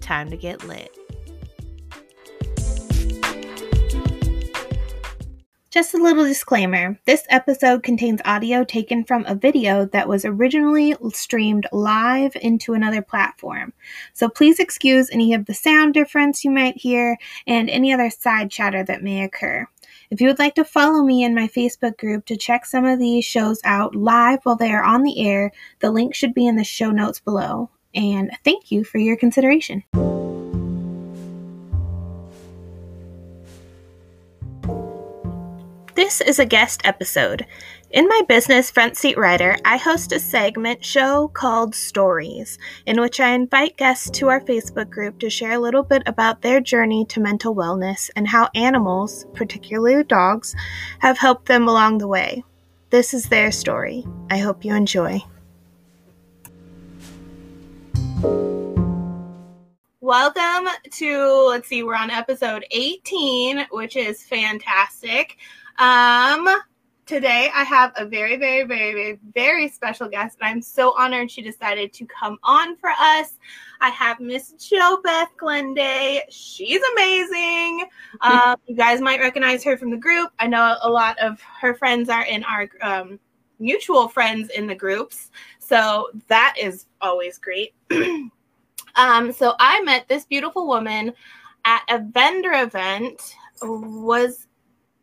time 0.00 0.30
to 0.30 0.36
get 0.36 0.64
lit. 0.64 0.96
Just 5.76 5.92
a 5.92 5.98
little 5.98 6.24
disclaimer 6.24 6.98
this 7.04 7.26
episode 7.28 7.82
contains 7.82 8.22
audio 8.24 8.64
taken 8.64 9.04
from 9.04 9.26
a 9.26 9.34
video 9.34 9.84
that 9.84 10.08
was 10.08 10.24
originally 10.24 10.96
streamed 11.12 11.66
live 11.70 12.34
into 12.40 12.72
another 12.72 13.02
platform. 13.02 13.74
So 14.14 14.30
please 14.30 14.58
excuse 14.58 15.10
any 15.10 15.34
of 15.34 15.44
the 15.44 15.52
sound 15.52 15.92
difference 15.92 16.46
you 16.46 16.50
might 16.50 16.78
hear 16.78 17.18
and 17.46 17.68
any 17.68 17.92
other 17.92 18.08
side 18.08 18.50
chatter 18.50 18.84
that 18.84 19.02
may 19.02 19.22
occur. 19.22 19.68
If 20.10 20.22
you 20.22 20.28
would 20.28 20.38
like 20.38 20.54
to 20.54 20.64
follow 20.64 21.02
me 21.02 21.22
in 21.22 21.34
my 21.34 21.46
Facebook 21.46 21.98
group 21.98 22.24
to 22.24 22.38
check 22.38 22.64
some 22.64 22.86
of 22.86 22.98
these 22.98 23.26
shows 23.26 23.60
out 23.62 23.94
live 23.94 24.38
while 24.44 24.56
they 24.56 24.72
are 24.72 24.82
on 24.82 25.02
the 25.02 25.20
air, 25.26 25.52
the 25.80 25.90
link 25.90 26.14
should 26.14 26.32
be 26.32 26.46
in 26.46 26.56
the 26.56 26.64
show 26.64 26.90
notes 26.90 27.20
below. 27.20 27.68
And 27.96 28.30
thank 28.44 28.70
you 28.70 28.84
for 28.84 28.98
your 28.98 29.16
consideration. 29.16 29.82
This 35.94 36.20
is 36.20 36.38
a 36.38 36.44
guest 36.44 36.82
episode. 36.84 37.46
In 37.90 38.06
my 38.06 38.20
business, 38.28 38.70
Front 38.70 38.98
Seat 38.98 39.16
Rider, 39.16 39.56
I 39.64 39.78
host 39.78 40.12
a 40.12 40.20
segment 40.20 40.84
show 40.84 41.28
called 41.28 41.74
Stories, 41.74 42.58
in 42.84 43.00
which 43.00 43.18
I 43.18 43.30
invite 43.30 43.78
guests 43.78 44.10
to 44.10 44.28
our 44.28 44.42
Facebook 44.42 44.90
group 44.90 45.18
to 45.20 45.30
share 45.30 45.52
a 45.52 45.58
little 45.58 45.82
bit 45.82 46.02
about 46.04 46.42
their 46.42 46.60
journey 46.60 47.06
to 47.06 47.20
mental 47.20 47.54
wellness 47.54 48.10
and 48.14 48.28
how 48.28 48.50
animals, 48.54 49.24
particularly 49.32 50.04
dogs, 50.04 50.54
have 50.98 51.16
helped 51.16 51.46
them 51.46 51.66
along 51.66 51.98
the 51.98 52.08
way. 52.08 52.44
This 52.90 53.14
is 53.14 53.30
their 53.30 53.50
story. 53.50 54.04
I 54.30 54.36
hope 54.36 54.66
you 54.66 54.74
enjoy. 54.74 55.22
Welcome 60.00 60.68
to, 60.92 61.46
let's 61.48 61.68
see, 61.68 61.82
we're 61.82 61.94
on 61.94 62.10
episode 62.10 62.64
18, 62.70 63.66
which 63.70 63.96
is 63.96 64.22
fantastic. 64.22 65.36
Um, 65.78 66.48
today 67.04 67.50
I 67.54 67.64
have 67.64 67.92
a 67.96 68.06
very, 68.06 68.36
very, 68.36 68.64
very, 68.64 68.92
very, 68.92 69.18
very 69.34 69.68
special 69.68 70.08
guest, 70.08 70.38
and 70.40 70.48
I'm 70.48 70.62
so 70.62 70.94
honored 70.96 71.30
she 71.30 71.42
decided 71.42 71.92
to 71.94 72.06
come 72.06 72.38
on 72.42 72.76
for 72.76 72.90
us. 72.90 73.34
I 73.80 73.90
have 73.90 74.18
Miss 74.18 74.52
Jo 74.52 74.98
Beth 75.04 75.30
Glenday. 75.36 76.22
She's 76.30 76.80
amazing. 76.92 77.86
Um, 78.22 78.56
you 78.66 78.74
guys 78.74 79.02
might 79.02 79.20
recognize 79.20 79.62
her 79.64 79.76
from 79.76 79.90
the 79.90 79.96
group. 79.98 80.30
I 80.38 80.46
know 80.46 80.76
a 80.80 80.88
lot 80.88 81.18
of 81.18 81.38
her 81.60 81.74
friends 81.74 82.08
are 82.08 82.24
in 82.24 82.44
our 82.44 82.66
um, 82.80 83.20
mutual 83.58 84.08
friends 84.08 84.50
in 84.50 84.66
the 84.66 84.74
groups, 84.74 85.30
so 85.58 86.08
that 86.28 86.54
is 86.60 86.86
always 87.00 87.38
great. 87.38 87.74
um, 88.96 89.32
so 89.32 89.54
I 89.58 89.80
met 89.82 90.08
this 90.08 90.24
beautiful 90.24 90.66
woman 90.66 91.12
at 91.64 91.82
a 91.88 91.98
vendor 91.98 92.52
event. 92.52 93.34
Was 93.62 94.46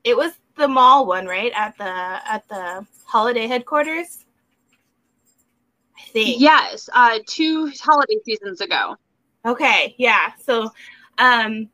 it 0.03 0.16
was 0.16 0.34
the 0.56 0.68
mall 0.68 1.06
one, 1.06 1.25
right? 1.25 1.52
At 1.56 1.78
the 1.78 1.84
at 1.86 2.47
the 2.47 2.86
holiday 3.06 3.47
headquarters. 3.47 4.25
I 5.97 6.02
think. 6.09 6.40
Yes, 6.40 6.90
uh 6.94 7.20
two 7.28 7.72
holiday 7.81 8.18
seasons 8.25 8.62
ago. 8.62 8.96
Okay, 9.46 9.96
yeah. 9.97 10.34
So 10.41 10.70
um 11.18 11.70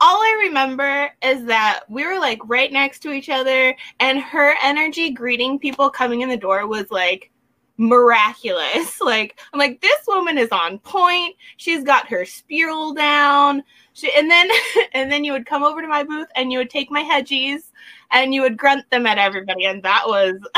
all 0.00 0.18
I 0.18 0.44
remember 0.46 1.10
is 1.22 1.44
that 1.46 1.80
we 1.88 2.06
were 2.06 2.18
like 2.18 2.40
right 2.44 2.70
next 2.70 3.00
to 3.00 3.12
each 3.12 3.28
other 3.28 3.74
and 4.00 4.20
her 4.20 4.54
energy 4.62 5.10
greeting 5.10 5.58
people 5.58 5.88
coming 5.88 6.20
in 6.20 6.28
the 6.28 6.36
door 6.36 6.66
was 6.66 6.90
like 6.90 7.30
miraculous. 7.78 9.00
Like 9.06 9.38
I'm 9.52 9.58
like 9.58 9.80
this 9.80 10.00
woman 10.08 10.36
is 10.36 10.48
on 10.50 10.78
point. 10.80 11.36
She's 11.56 11.84
got 11.84 12.08
her 12.08 12.24
spiel 12.24 12.92
down. 12.92 13.62
She, 13.92 14.12
and 14.16 14.30
then 14.30 14.48
and 14.94 15.10
then 15.10 15.24
you 15.24 15.32
would 15.32 15.46
come 15.46 15.62
over 15.62 15.80
to 15.80 15.88
my 15.88 16.02
booth 16.02 16.28
and 16.34 16.50
you 16.50 16.58
would 16.58 16.70
take 16.70 16.90
my 16.90 17.02
hedgies 17.02 17.70
and 18.10 18.34
you 18.34 18.42
would 18.42 18.56
grunt 18.56 18.88
them 18.90 19.06
at 19.06 19.18
everybody 19.18 19.66
and 19.66 19.82
that 19.84 20.02
was 20.06 20.34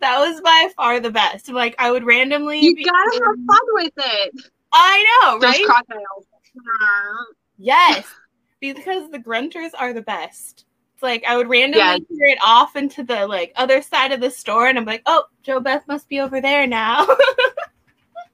that 0.00 0.18
was 0.18 0.40
by 0.40 0.68
far 0.76 1.00
the 1.00 1.10
best. 1.10 1.48
Like 1.48 1.74
I 1.78 1.90
would 1.90 2.04
randomly 2.04 2.60
You 2.60 2.76
gotta 2.76 3.24
have 3.24 3.36
fun 3.36 3.66
with 3.72 3.92
it. 3.96 4.50
I 4.72 5.20
know, 5.22 5.38
right? 5.40 5.64
crocodiles. 5.64 6.26
Yes. 7.58 8.06
Because 8.60 9.10
the 9.10 9.18
grunters 9.18 9.70
are 9.78 9.92
the 9.92 10.02
best. 10.02 10.64
It's 10.94 11.02
like 11.02 11.24
I 11.26 11.36
would 11.36 11.48
randomly 11.48 11.78
Yes. 11.84 12.00
hear 12.08 12.26
it 12.26 12.38
off 12.44 12.76
into 12.76 13.02
the 13.02 13.26
like 13.26 13.52
other 13.56 13.82
side 13.82 14.12
of 14.12 14.20
the 14.20 14.30
store 14.30 14.68
and 14.68 14.78
I'm 14.78 14.84
like, 14.84 15.02
oh, 15.06 15.24
Joe 15.42 15.60
Beth 15.60 15.86
must 15.88 16.08
be 16.08 16.20
over 16.20 16.40
there 16.40 16.66
now. 16.66 17.06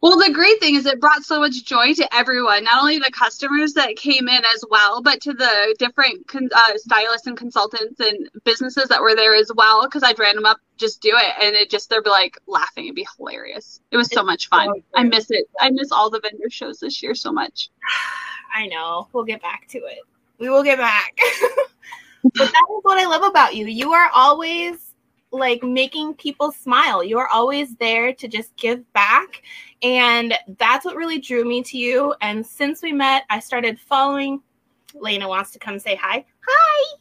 Well, 0.02 0.16
the 0.16 0.32
great 0.32 0.58
thing 0.60 0.76
is 0.76 0.86
it 0.86 0.98
brought 0.98 1.24
so 1.24 1.40
much 1.40 1.62
joy 1.66 1.92
to 1.92 2.14
everyone, 2.14 2.64
not 2.64 2.80
only 2.80 2.98
the 2.98 3.10
customers 3.10 3.74
that 3.74 3.96
came 3.96 4.28
in 4.28 4.42
as 4.54 4.64
well, 4.70 5.02
but 5.02 5.20
to 5.20 5.34
the 5.34 5.76
different 5.78 6.26
con- 6.26 6.48
uh, 6.54 6.72
stylists 6.76 7.26
and 7.26 7.36
consultants 7.36 8.00
and 8.00 8.30
businesses 8.44 8.88
that 8.88 9.02
were 9.02 9.14
there 9.14 9.34
as 9.34 9.52
well. 9.54 9.86
Because 9.86 10.02
I'd 10.02 10.18
random 10.18 10.46
up, 10.46 10.56
just 10.78 11.02
do 11.02 11.10
it, 11.12 11.34
and 11.42 11.54
it 11.54 11.68
just 11.68 11.90
they'd 11.90 12.02
be 12.02 12.08
like 12.08 12.38
laughing. 12.46 12.84
It'd 12.86 12.94
be 12.94 13.06
hilarious. 13.18 13.82
It 13.90 13.98
was 13.98 14.10
so 14.10 14.22
much 14.22 14.48
fun. 14.48 14.68
so 14.68 14.82
I 14.94 15.02
miss 15.02 15.30
it. 15.30 15.46
I 15.60 15.68
miss 15.68 15.92
all 15.92 16.08
the 16.08 16.20
vendor 16.20 16.48
shows 16.48 16.80
this 16.80 17.02
year 17.02 17.14
so 17.14 17.30
much. 17.30 17.68
I 18.52 18.66
know. 18.66 19.08
We'll 19.12 19.24
get 19.24 19.42
back 19.42 19.66
to 19.68 19.78
it. 19.78 20.00
We 20.38 20.48
will 20.48 20.62
get 20.62 20.78
back. 20.78 21.16
but 22.22 22.32
that 22.34 22.46
is 22.46 22.82
what 22.82 22.98
I 22.98 23.06
love 23.06 23.22
about 23.22 23.54
you. 23.54 23.66
You 23.66 23.92
are 23.92 24.10
always 24.14 24.94
like 25.32 25.62
making 25.62 26.14
people 26.14 26.52
smile. 26.52 27.04
You 27.04 27.18
are 27.18 27.28
always 27.28 27.76
there 27.76 28.12
to 28.12 28.28
just 28.28 28.54
give 28.56 28.90
back. 28.92 29.42
And 29.82 30.34
that's 30.58 30.84
what 30.84 30.96
really 30.96 31.18
drew 31.18 31.44
me 31.44 31.62
to 31.64 31.78
you. 31.78 32.14
And 32.20 32.44
since 32.44 32.82
we 32.82 32.92
met, 32.92 33.24
I 33.30 33.38
started 33.40 33.78
following. 33.78 34.42
Lena 34.94 35.28
wants 35.28 35.52
to 35.52 35.58
come 35.58 35.78
say 35.78 35.94
hi. 35.94 36.24
Hi. 36.46 36.96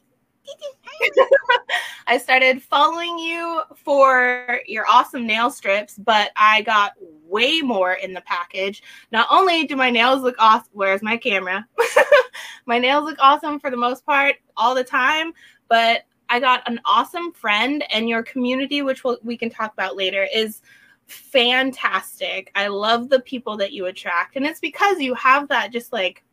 I 2.07 2.17
started 2.17 2.61
following 2.61 3.17
you 3.17 3.61
for 3.75 4.59
your 4.65 4.85
awesome 4.89 5.25
nail 5.25 5.49
strips, 5.49 5.97
but 5.97 6.31
I 6.35 6.61
got 6.63 6.93
way 7.27 7.61
more 7.61 7.93
in 7.93 8.13
the 8.13 8.21
package. 8.21 8.83
Not 9.11 9.27
only 9.29 9.65
do 9.65 9.75
my 9.75 9.89
nails 9.89 10.21
look 10.23 10.35
awesome, 10.39 10.69
where's 10.73 11.01
my 11.01 11.17
camera? 11.17 11.67
my 12.65 12.79
nails 12.79 13.05
look 13.05 13.17
awesome 13.19 13.59
for 13.59 13.69
the 13.69 13.77
most 13.77 14.05
part 14.05 14.35
all 14.57 14.73
the 14.73 14.83
time, 14.83 15.33
but 15.67 16.03
I 16.29 16.39
got 16.39 16.67
an 16.69 16.79
awesome 16.85 17.31
friend, 17.31 17.83
and 17.91 18.07
your 18.07 18.23
community, 18.23 18.81
which 18.81 19.03
we'll, 19.03 19.17
we 19.23 19.35
can 19.37 19.49
talk 19.49 19.73
about 19.73 19.95
later, 19.95 20.27
is 20.33 20.61
fantastic. 21.07 22.51
I 22.55 22.67
love 22.67 23.09
the 23.09 23.19
people 23.21 23.57
that 23.57 23.73
you 23.73 23.87
attract, 23.87 24.35
and 24.35 24.45
it's 24.45 24.59
because 24.59 24.99
you 24.99 25.15
have 25.15 25.47
that 25.49 25.71
just 25.71 25.91
like 25.91 26.23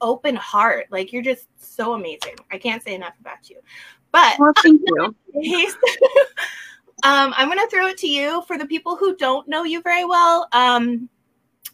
open 0.00 0.36
heart. 0.36 0.86
Like 0.90 1.12
you're 1.12 1.22
just 1.22 1.46
so 1.58 1.94
amazing. 1.94 2.36
I 2.50 2.58
can't 2.58 2.82
say 2.82 2.94
enough 2.94 3.14
about 3.20 3.48
you. 3.50 3.60
But 4.12 4.36
Well, 4.38 4.52
thank 4.62 4.80
you. 4.86 5.14
Um, 7.04 7.34
I'm 7.36 7.48
going 7.48 7.58
to 7.58 7.68
throw 7.68 7.86
it 7.88 7.98
to 7.98 8.08
you 8.08 8.42
for 8.46 8.56
the 8.56 8.64
people 8.64 8.96
who 8.96 9.14
don't 9.16 9.46
know 9.46 9.64
you 9.64 9.82
very 9.82 10.06
well. 10.06 10.48
Um, 10.52 11.10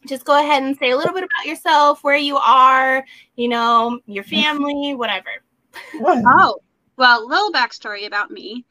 just 0.04 0.24
go 0.24 0.40
ahead 0.40 0.64
and 0.64 0.76
say 0.76 0.90
a 0.90 0.96
little 0.96 1.14
bit 1.14 1.22
about 1.22 1.48
yourself, 1.48 2.02
where 2.02 2.16
you 2.16 2.36
are, 2.36 3.04
you 3.36 3.48
know, 3.48 4.00
your 4.06 4.24
family, 4.24 4.94
whatever. 4.94 5.30
Oh, 6.02 6.56
well, 6.96 7.28
little 7.28 7.52
backstory 7.52 8.08
about 8.08 8.32
me. 8.32 8.66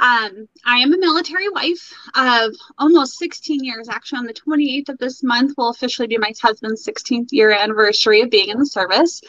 Um, 0.00 0.48
I 0.64 0.78
am 0.78 0.94
a 0.94 0.98
military 0.98 1.48
wife 1.48 1.92
of 2.14 2.54
almost 2.78 3.18
16 3.18 3.64
years. 3.64 3.88
Actually, 3.88 4.18
on 4.18 4.26
the 4.26 4.34
28th 4.34 4.90
of 4.90 4.98
this 4.98 5.22
month 5.24 5.54
will 5.56 5.70
officially 5.70 6.06
be 6.06 6.18
my 6.18 6.32
husband's 6.40 6.86
16th 6.86 7.28
year 7.32 7.50
anniversary 7.50 8.20
of 8.20 8.30
being 8.30 8.48
in 8.48 8.58
the 8.58 8.66
service. 8.66 9.20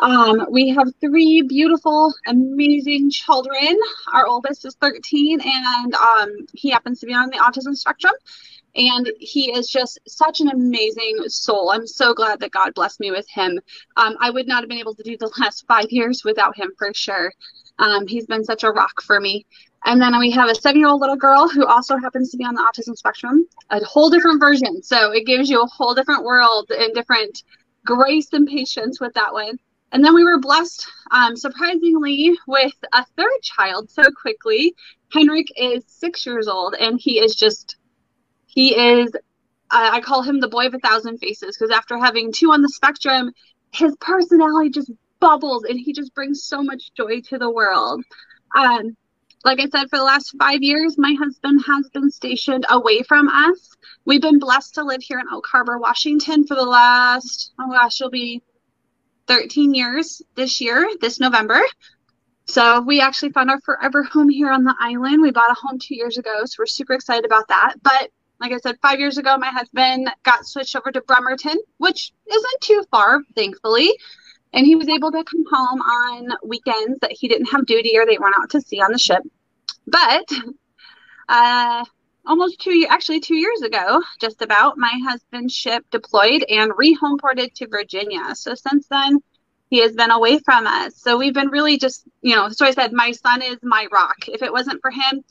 Um, 0.00 0.46
we 0.50 0.70
have 0.70 0.88
three 1.00 1.42
beautiful, 1.42 2.12
amazing 2.26 3.10
children. 3.10 3.78
Our 4.12 4.26
oldest 4.26 4.64
is 4.66 4.74
13, 4.80 5.40
and 5.40 5.94
um, 5.94 6.30
he 6.52 6.70
happens 6.70 6.98
to 7.00 7.06
be 7.06 7.14
on 7.14 7.30
the 7.30 7.36
autism 7.36 7.76
spectrum. 7.76 8.14
And 8.78 9.10
he 9.18 9.50
is 9.50 9.68
just 9.68 9.98
such 10.06 10.40
an 10.40 10.48
amazing 10.48 11.24
soul. 11.26 11.72
I'm 11.72 11.86
so 11.86 12.14
glad 12.14 12.38
that 12.40 12.52
God 12.52 12.74
blessed 12.74 13.00
me 13.00 13.10
with 13.10 13.28
him. 13.28 13.58
Um, 13.96 14.16
I 14.20 14.30
would 14.30 14.46
not 14.46 14.62
have 14.62 14.68
been 14.68 14.78
able 14.78 14.94
to 14.94 15.02
do 15.02 15.16
the 15.18 15.30
last 15.40 15.66
five 15.66 15.90
years 15.90 16.22
without 16.24 16.56
him 16.56 16.70
for 16.78 16.92
sure. 16.94 17.32
Um, 17.80 18.06
he's 18.06 18.26
been 18.26 18.44
such 18.44 18.62
a 18.62 18.70
rock 18.70 19.02
for 19.02 19.20
me. 19.20 19.46
And 19.84 20.00
then 20.00 20.18
we 20.18 20.30
have 20.30 20.48
a 20.48 20.54
seven 20.54 20.80
year 20.80 20.88
old 20.88 21.00
little 21.00 21.16
girl 21.16 21.48
who 21.48 21.66
also 21.66 21.96
happens 21.96 22.30
to 22.30 22.36
be 22.36 22.44
on 22.44 22.54
the 22.54 22.62
autism 22.62 22.96
spectrum, 22.96 23.46
a 23.70 23.84
whole 23.84 24.10
different 24.10 24.40
version. 24.40 24.82
So 24.82 25.12
it 25.12 25.26
gives 25.26 25.50
you 25.50 25.62
a 25.62 25.66
whole 25.66 25.94
different 25.94 26.24
world 26.24 26.70
and 26.70 26.94
different 26.94 27.42
grace 27.84 28.32
and 28.32 28.46
patience 28.46 29.00
with 29.00 29.14
that 29.14 29.32
one. 29.32 29.58
And 29.92 30.04
then 30.04 30.14
we 30.14 30.24
were 30.24 30.38
blessed, 30.38 30.86
um, 31.10 31.34
surprisingly, 31.34 32.38
with 32.46 32.74
a 32.92 33.04
third 33.16 33.42
child 33.42 33.90
so 33.90 34.02
quickly. 34.20 34.74
Henrik 35.12 35.46
is 35.56 35.84
six 35.86 36.26
years 36.26 36.46
old, 36.46 36.74
and 36.74 37.00
he 37.00 37.18
is 37.18 37.34
just, 37.34 37.76
he 38.48 38.74
is, 38.74 39.12
I 39.70 40.00
call 40.00 40.22
him 40.22 40.40
the 40.40 40.48
boy 40.48 40.66
of 40.66 40.74
a 40.74 40.78
thousand 40.78 41.18
faces 41.18 41.56
because 41.56 41.70
after 41.70 41.98
having 41.98 42.32
two 42.32 42.50
on 42.50 42.62
the 42.62 42.68
spectrum, 42.68 43.30
his 43.72 43.94
personality 44.00 44.70
just 44.70 44.90
bubbles 45.20 45.64
and 45.64 45.78
he 45.78 45.92
just 45.92 46.14
brings 46.14 46.42
so 46.42 46.62
much 46.62 46.92
joy 46.94 47.20
to 47.20 47.38
the 47.38 47.50
world. 47.50 48.02
Um, 48.56 48.96
like 49.44 49.60
I 49.60 49.68
said, 49.68 49.90
for 49.90 49.98
the 49.98 50.04
last 50.04 50.34
five 50.38 50.62
years, 50.62 50.96
my 50.98 51.14
husband 51.18 51.62
has 51.66 51.88
been 51.90 52.10
stationed 52.10 52.66
away 52.70 53.02
from 53.02 53.28
us. 53.28 53.76
We've 54.04 54.22
been 54.22 54.38
blessed 54.38 54.74
to 54.76 54.84
live 54.84 55.02
here 55.02 55.20
in 55.20 55.26
Oak 55.30 55.46
Harbor, 55.46 55.78
Washington 55.78 56.46
for 56.46 56.54
the 56.54 56.64
last, 56.64 57.52
oh 57.60 57.70
gosh, 57.70 58.00
it'll 58.00 58.10
be 58.10 58.42
13 59.26 59.74
years 59.74 60.22
this 60.34 60.60
year, 60.60 60.88
this 61.00 61.20
November. 61.20 61.60
So 62.46 62.80
we 62.80 63.00
actually 63.02 63.32
found 63.32 63.50
our 63.50 63.60
forever 63.60 64.02
home 64.02 64.30
here 64.30 64.50
on 64.50 64.64
the 64.64 64.74
island. 64.80 65.20
We 65.20 65.30
bought 65.30 65.50
a 65.50 65.54
home 65.54 65.78
two 65.78 65.94
years 65.94 66.16
ago, 66.16 66.44
so 66.46 66.56
we're 66.58 66.66
super 66.66 66.94
excited 66.94 67.26
about 67.26 67.48
that. 67.48 67.74
But 67.82 68.10
like 68.40 68.52
I 68.52 68.58
said, 68.58 68.76
five 68.80 68.98
years 69.00 69.18
ago, 69.18 69.36
my 69.36 69.48
husband 69.48 70.10
got 70.22 70.46
switched 70.46 70.76
over 70.76 70.92
to 70.92 71.00
Bremerton, 71.02 71.56
which 71.78 72.12
isn't 72.30 72.60
too 72.60 72.84
far, 72.90 73.20
thankfully. 73.34 73.92
And 74.52 74.64
he 74.64 74.76
was 74.76 74.88
able 74.88 75.10
to 75.10 75.24
come 75.24 75.44
home 75.50 75.80
on 75.80 76.28
weekends 76.44 76.98
that 77.00 77.12
he 77.12 77.28
didn't 77.28 77.46
have 77.46 77.66
duty 77.66 77.98
or 77.98 78.06
they 78.06 78.18
weren't 78.18 78.36
out 78.40 78.50
to 78.50 78.60
sea 78.60 78.80
on 78.80 78.92
the 78.92 78.98
ship. 78.98 79.22
But 79.86 80.24
uh, 81.28 81.84
almost 82.26 82.60
two 82.60 82.86
actually 82.88 83.20
two 83.20 83.36
years 83.36 83.62
ago, 83.62 84.02
just 84.20 84.40
about, 84.40 84.78
my 84.78 84.98
husband's 85.04 85.54
ship 85.54 85.84
deployed 85.90 86.44
and 86.48 86.72
rehomeported 86.72 87.52
to 87.54 87.68
Virginia. 87.68 88.34
So 88.34 88.54
since 88.54 88.86
then, 88.88 89.18
he 89.70 89.80
has 89.80 89.92
been 89.92 90.10
away 90.10 90.38
from 90.38 90.66
us. 90.66 90.96
So 90.96 91.18
we've 91.18 91.34
been 91.34 91.48
really 91.48 91.76
just, 91.76 92.04
you 92.22 92.34
know, 92.34 92.48
so 92.48 92.64
I 92.64 92.70
said, 92.70 92.92
my 92.92 93.12
son 93.12 93.42
is 93.42 93.58
my 93.62 93.86
rock. 93.92 94.28
If 94.28 94.42
it 94.42 94.52
wasn't 94.52 94.80
for 94.80 94.90
him, 94.90 95.22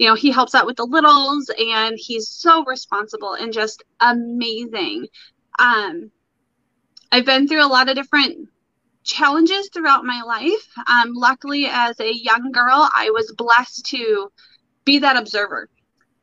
you 0.00 0.06
know, 0.06 0.14
he 0.14 0.30
helps 0.30 0.54
out 0.54 0.64
with 0.64 0.78
the 0.78 0.86
littles 0.86 1.50
and 1.58 1.94
he's 1.98 2.26
so 2.26 2.64
responsible 2.64 3.34
and 3.34 3.52
just 3.52 3.84
amazing. 4.00 5.06
Um, 5.58 6.10
I've 7.12 7.26
been 7.26 7.46
through 7.46 7.62
a 7.62 7.68
lot 7.68 7.90
of 7.90 7.96
different 7.96 8.48
challenges 9.04 9.68
throughout 9.68 10.06
my 10.06 10.22
life. 10.22 10.66
Um, 10.88 11.12
luckily, 11.12 11.66
as 11.70 12.00
a 12.00 12.10
young 12.10 12.50
girl, 12.50 12.88
I 12.96 13.10
was 13.10 13.34
blessed 13.36 13.84
to 13.88 14.32
be 14.86 15.00
that 15.00 15.18
observer. 15.18 15.68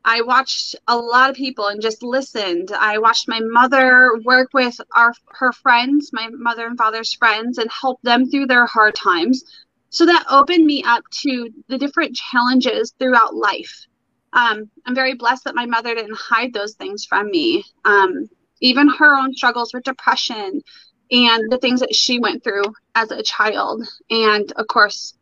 I 0.03 0.21
watched 0.21 0.75
a 0.87 0.97
lot 0.97 1.29
of 1.29 1.35
people 1.35 1.67
and 1.67 1.79
just 1.79 2.01
listened. 2.01 2.71
I 2.71 2.97
watched 2.97 3.27
my 3.27 3.41
mother 3.41 4.09
work 4.25 4.49
with 4.55 4.81
our 4.95 5.13
her 5.27 5.51
friends, 5.51 6.09
my 6.11 6.29
mother 6.31 6.65
and 6.65 6.79
father's 6.79 7.13
friends, 7.13 7.59
and 7.59 7.69
help 7.69 8.01
them 8.01 8.27
through 8.27 8.47
their 8.47 8.65
hard 8.65 8.95
times. 8.95 9.43
So 9.89 10.05
that 10.05 10.25
opened 10.29 10.65
me 10.65 10.83
up 10.83 11.03
to 11.21 11.49
the 11.67 11.77
different 11.77 12.15
challenges 12.15 12.93
throughout 12.99 13.35
life. 13.35 13.85
Um, 14.33 14.69
I'm 14.85 14.95
very 14.95 15.15
blessed 15.15 15.45
that 15.45 15.55
my 15.55 15.65
mother 15.65 15.95
didn't 15.95 16.17
hide 16.17 16.53
those 16.53 16.75
things 16.75 17.05
from 17.05 17.31
me. 17.31 17.63
Um, 17.85 18.29
even 18.61 18.89
her 18.89 19.15
own 19.15 19.33
struggles 19.33 19.73
with 19.73 19.83
depression 19.83 20.61
and 21.09 21.51
the 21.51 21.57
things 21.59 21.79
that 21.79 21.95
she 21.95 22.19
went 22.19 22.43
through 22.43 22.65
as 22.95 23.11
a 23.11 23.23
child. 23.23 23.87
And 24.09 24.51
of 24.53 24.67
course, 24.67 25.13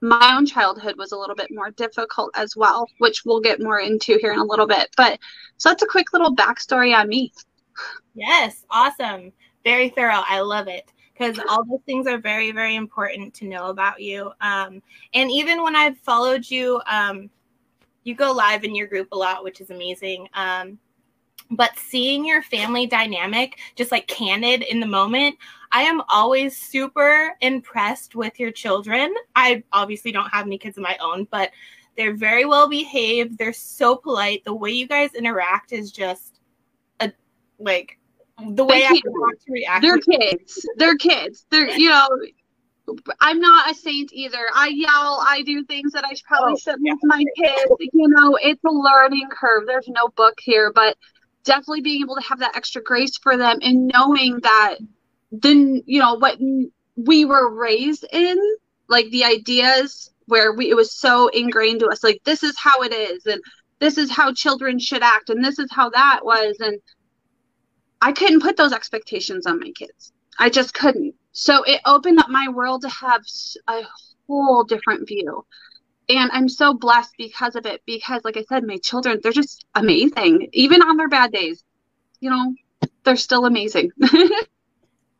my 0.00 0.34
own 0.34 0.46
childhood 0.46 0.96
was 0.96 1.12
a 1.12 1.16
little 1.16 1.36
bit 1.36 1.48
more 1.50 1.70
difficult 1.70 2.32
as 2.34 2.56
well, 2.56 2.88
which 2.98 3.22
we'll 3.24 3.40
get 3.40 3.62
more 3.62 3.78
into 3.78 4.18
here 4.20 4.32
in 4.32 4.38
a 4.38 4.44
little 4.44 4.66
bit. 4.66 4.88
But 4.96 5.20
so 5.58 5.68
that's 5.68 5.82
a 5.82 5.86
quick 5.86 6.12
little 6.12 6.34
backstory 6.34 6.96
on 6.96 7.08
me. 7.08 7.32
Yes, 8.14 8.64
awesome. 8.70 9.32
Very 9.62 9.90
thorough. 9.90 10.22
I 10.26 10.40
love 10.40 10.68
it 10.68 10.90
because 11.20 11.38
all 11.50 11.64
those 11.64 11.82
things 11.84 12.06
are 12.06 12.16
very, 12.16 12.50
very 12.50 12.76
important 12.76 13.34
to 13.34 13.44
know 13.44 13.66
about 13.66 14.00
you. 14.00 14.32
Um, 14.40 14.82
and 15.12 15.30
even 15.30 15.62
when 15.62 15.76
I've 15.76 15.98
followed 15.98 16.50
you, 16.50 16.80
um, 16.90 17.28
you 18.04 18.14
go 18.14 18.32
live 18.32 18.64
in 18.64 18.74
your 18.74 18.86
group 18.86 19.08
a 19.12 19.16
lot, 19.16 19.44
which 19.44 19.60
is 19.60 19.68
amazing. 19.68 20.28
Um, 20.32 20.78
but 21.50 21.76
seeing 21.76 22.24
your 22.24 22.42
family 22.42 22.86
dynamic 22.86 23.58
just 23.74 23.90
like 23.90 24.06
candid 24.06 24.62
in 24.62 24.78
the 24.78 24.86
moment 24.86 25.36
i 25.72 25.82
am 25.82 26.00
always 26.08 26.56
super 26.56 27.34
impressed 27.40 28.14
with 28.14 28.38
your 28.38 28.52
children 28.52 29.12
i 29.34 29.60
obviously 29.72 30.12
don't 30.12 30.28
have 30.28 30.46
any 30.46 30.56
kids 30.56 30.76
of 30.76 30.84
my 30.84 30.96
own 31.00 31.26
but 31.32 31.50
they're 31.96 32.14
very 32.14 32.44
well 32.44 32.68
behaved 32.68 33.36
they're 33.36 33.52
so 33.52 33.96
polite 33.96 34.44
the 34.44 34.54
way 34.54 34.70
you 34.70 34.86
guys 34.86 35.12
interact 35.14 35.72
is 35.72 35.90
just 35.90 36.38
a 37.00 37.10
like 37.58 37.98
the 38.48 38.64
way 38.64 38.84
I 38.84 39.00
want 39.04 39.40
to 39.46 39.52
react. 39.52 39.82
They're 39.82 39.98
kids. 39.98 40.66
They're 40.76 40.96
kids. 40.96 41.46
They're 41.50 41.70
you 41.70 41.90
know. 41.90 42.08
I'm 43.20 43.38
not 43.38 43.70
a 43.70 43.74
saint 43.74 44.12
either. 44.12 44.44
I 44.52 44.68
yell. 44.68 45.24
I 45.24 45.42
do 45.46 45.64
things 45.64 45.92
that 45.92 46.04
I 46.04 46.12
probably 46.26 46.54
oh, 46.54 46.56
shouldn't 46.56 46.82
yeah. 46.84 46.94
with 46.94 47.02
my 47.04 47.24
kids. 47.36 47.70
You 47.92 48.08
know, 48.08 48.36
it's 48.42 48.64
a 48.64 48.70
learning 48.70 49.28
curve. 49.30 49.64
There's 49.66 49.86
no 49.86 50.08
book 50.08 50.40
here, 50.40 50.72
but 50.72 50.96
definitely 51.44 51.82
being 51.82 52.02
able 52.02 52.16
to 52.16 52.22
have 52.22 52.40
that 52.40 52.56
extra 52.56 52.82
grace 52.82 53.16
for 53.18 53.36
them 53.36 53.58
and 53.62 53.90
knowing 53.94 54.40
that 54.42 54.76
then 55.32 55.82
you 55.86 56.00
know 56.00 56.14
what 56.14 56.38
we 56.96 57.24
were 57.24 57.54
raised 57.54 58.04
in 58.12 58.38
like 58.88 59.08
the 59.10 59.24
ideas 59.24 60.10
where 60.26 60.52
we 60.52 60.70
it 60.70 60.74
was 60.74 60.92
so 60.94 61.28
ingrained 61.28 61.80
to 61.80 61.86
us 61.86 62.04
like 62.04 62.20
this 62.24 62.42
is 62.42 62.54
how 62.58 62.82
it 62.82 62.92
is 62.92 63.24
and 63.26 63.40
this 63.78 63.96
is 63.96 64.10
how 64.10 64.32
children 64.32 64.78
should 64.78 65.02
act 65.02 65.30
and 65.30 65.44
this 65.44 65.58
is 65.58 65.68
how 65.70 65.88
that 65.90 66.20
was 66.22 66.56
and 66.60 66.78
i 68.02 68.12
couldn't 68.12 68.42
put 68.42 68.56
those 68.56 68.72
expectations 68.72 69.46
on 69.46 69.60
my 69.60 69.70
kids. 69.72 70.12
I 70.38 70.48
just 70.48 70.72
couldn't. 70.72 71.14
So 71.32 71.62
it 71.64 71.80
opened 71.84 72.18
up 72.18 72.28
my 72.30 72.48
world 72.48 72.82
to 72.82 72.88
have 72.88 73.22
a 73.68 73.82
whole 74.26 74.64
different 74.64 75.06
view. 75.06 75.44
And 76.08 76.30
i'm 76.32 76.48
so 76.48 76.74
blessed 76.74 77.14
because 77.18 77.56
of 77.56 77.66
it 77.66 77.82
because 77.86 78.22
like 78.24 78.36
i 78.36 78.42
said 78.42 78.64
my 78.64 78.78
children 78.78 79.20
they're 79.22 79.32
just 79.32 79.64
amazing. 79.74 80.48
Even 80.52 80.82
on 80.82 80.96
their 80.96 81.08
bad 81.08 81.32
days 81.32 81.62
you 82.20 82.30
know 82.30 82.54
they're 83.04 83.16
still 83.16 83.46
amazing. 83.46 83.90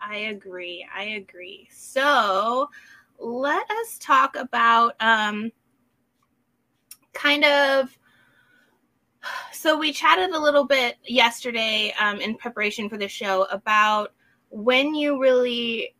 I 0.01 0.17
agree. 0.17 0.87
I 0.95 1.05
agree. 1.05 1.69
So 1.71 2.71
let 3.19 3.71
us 3.71 3.99
talk 3.99 4.37
about 4.37 4.95
um 5.01 5.53
kind 7.13 7.45
of 7.45 7.97
so 9.53 9.79
we 9.79 9.93
chatted 9.93 10.31
a 10.31 10.39
little 10.39 10.65
bit 10.65 10.97
yesterday 11.05 11.95
um, 11.99 12.21
in 12.21 12.37
preparation 12.37 12.89
for 12.89 12.97
the 12.97 13.09
show 13.09 13.45
about 13.50 14.12
when 14.50 14.95
you 14.95 15.21
really 15.21 15.95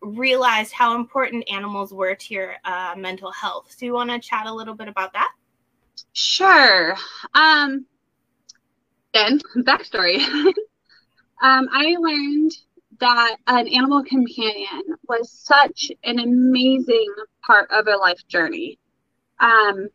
realized 0.00 0.72
how 0.72 0.96
important 0.96 1.44
animals 1.50 1.92
were 1.92 2.14
to 2.14 2.34
your 2.34 2.54
uh, 2.64 2.94
mental 2.96 3.30
health. 3.30 3.74
So 3.76 3.86
you 3.86 3.92
want 3.92 4.10
to 4.10 4.18
chat 4.18 4.46
a 4.46 4.52
little 4.52 4.74
bit 4.74 4.88
about 4.88 5.12
that? 5.12 5.32
Sure. 6.12 6.96
Um, 7.34 7.86
then 9.12 9.40
backstory. 9.58 10.18
um, 11.42 11.68
I 11.72 11.96
learned 11.98 12.52
that 13.00 13.36
an 13.46 13.68
animal 13.68 14.04
companion 14.04 14.82
was 15.08 15.30
such 15.30 15.90
an 16.04 16.18
amazing 16.18 17.14
part 17.44 17.70
of 17.70 17.86
a 17.86 17.96
life 17.96 18.26
journey. 18.28 18.78
Um, 19.40 19.88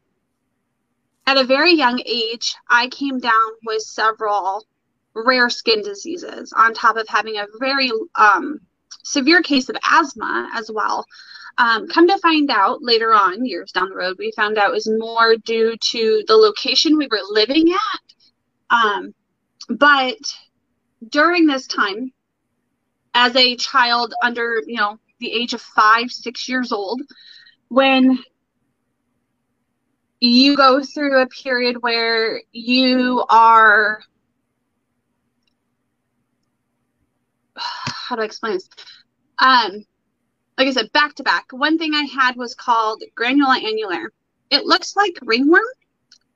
at 1.28 1.38
a 1.38 1.44
very 1.44 1.74
young 1.74 2.02
age, 2.06 2.56
I 2.70 2.88
came 2.88 3.20
down 3.20 3.52
with 3.66 3.82
several 3.82 4.66
rare 5.14 5.50
skin 5.50 5.82
diseases 5.84 6.54
on 6.56 6.74
top 6.74 6.96
of 6.96 7.08
having 7.10 7.38
a 7.38 7.46
very 7.60 7.92
um, 8.16 8.60
severe 9.04 9.42
case 9.42 9.68
of 9.68 9.76
asthma 9.84 10.50
as 10.54 10.72
well. 10.74 11.06
Um, 11.58 11.88
come 11.88 12.08
to 12.08 12.18
find 12.20 12.50
out 12.50 12.82
later 12.82 13.14
on, 13.14 13.46
years 13.46 13.72
down 13.72 13.90
the 13.90 13.96
road, 13.96 14.16
we 14.18 14.32
found 14.36 14.58
out 14.58 14.72
was 14.72 14.88
more 14.88 15.36
due 15.36 15.76
to 15.92 16.24
the 16.28 16.36
location 16.36 16.98
we 16.98 17.08
were 17.12 17.20
living 17.30 17.74
at. 17.74 18.76
Um, 18.76 19.14
but 19.70 20.18
during 21.10 21.46
this 21.46 21.68
time, 21.68 22.14
as 23.14 23.36
a 23.36 23.56
child 23.58 24.14
under, 24.24 24.62
you 24.66 24.78
know, 24.78 24.98
the 25.20 25.34
age 25.34 25.54
of 25.54 25.62
five, 25.62 26.12
six 26.12 26.48
years 26.48 26.72
old, 26.72 27.02
when 27.70 28.20
you 30.20 30.56
go 30.58 30.82
through 30.84 31.22
a 31.22 31.28
period 31.28 31.82
where 31.82 32.42
you 32.52 33.24
are 33.30 34.02
how 37.58 38.16
do 38.16 38.22
I 38.22 38.26
explain 38.26 38.54
this? 38.54 38.70
Um, 39.40 39.86
like 40.58 40.68
I 40.68 40.72
said, 40.72 40.92
back 40.92 41.16
to 41.16 41.24
back. 41.24 41.46
One 41.52 41.78
thing 41.78 41.94
I 41.94 42.04
had 42.04 42.36
was 42.36 42.56
called 42.56 43.04
granuloma 43.16 43.62
annulare. 43.62 44.08
It 44.50 44.66
looks 44.66 44.96
like 44.96 45.18
ringworm, 45.22 45.62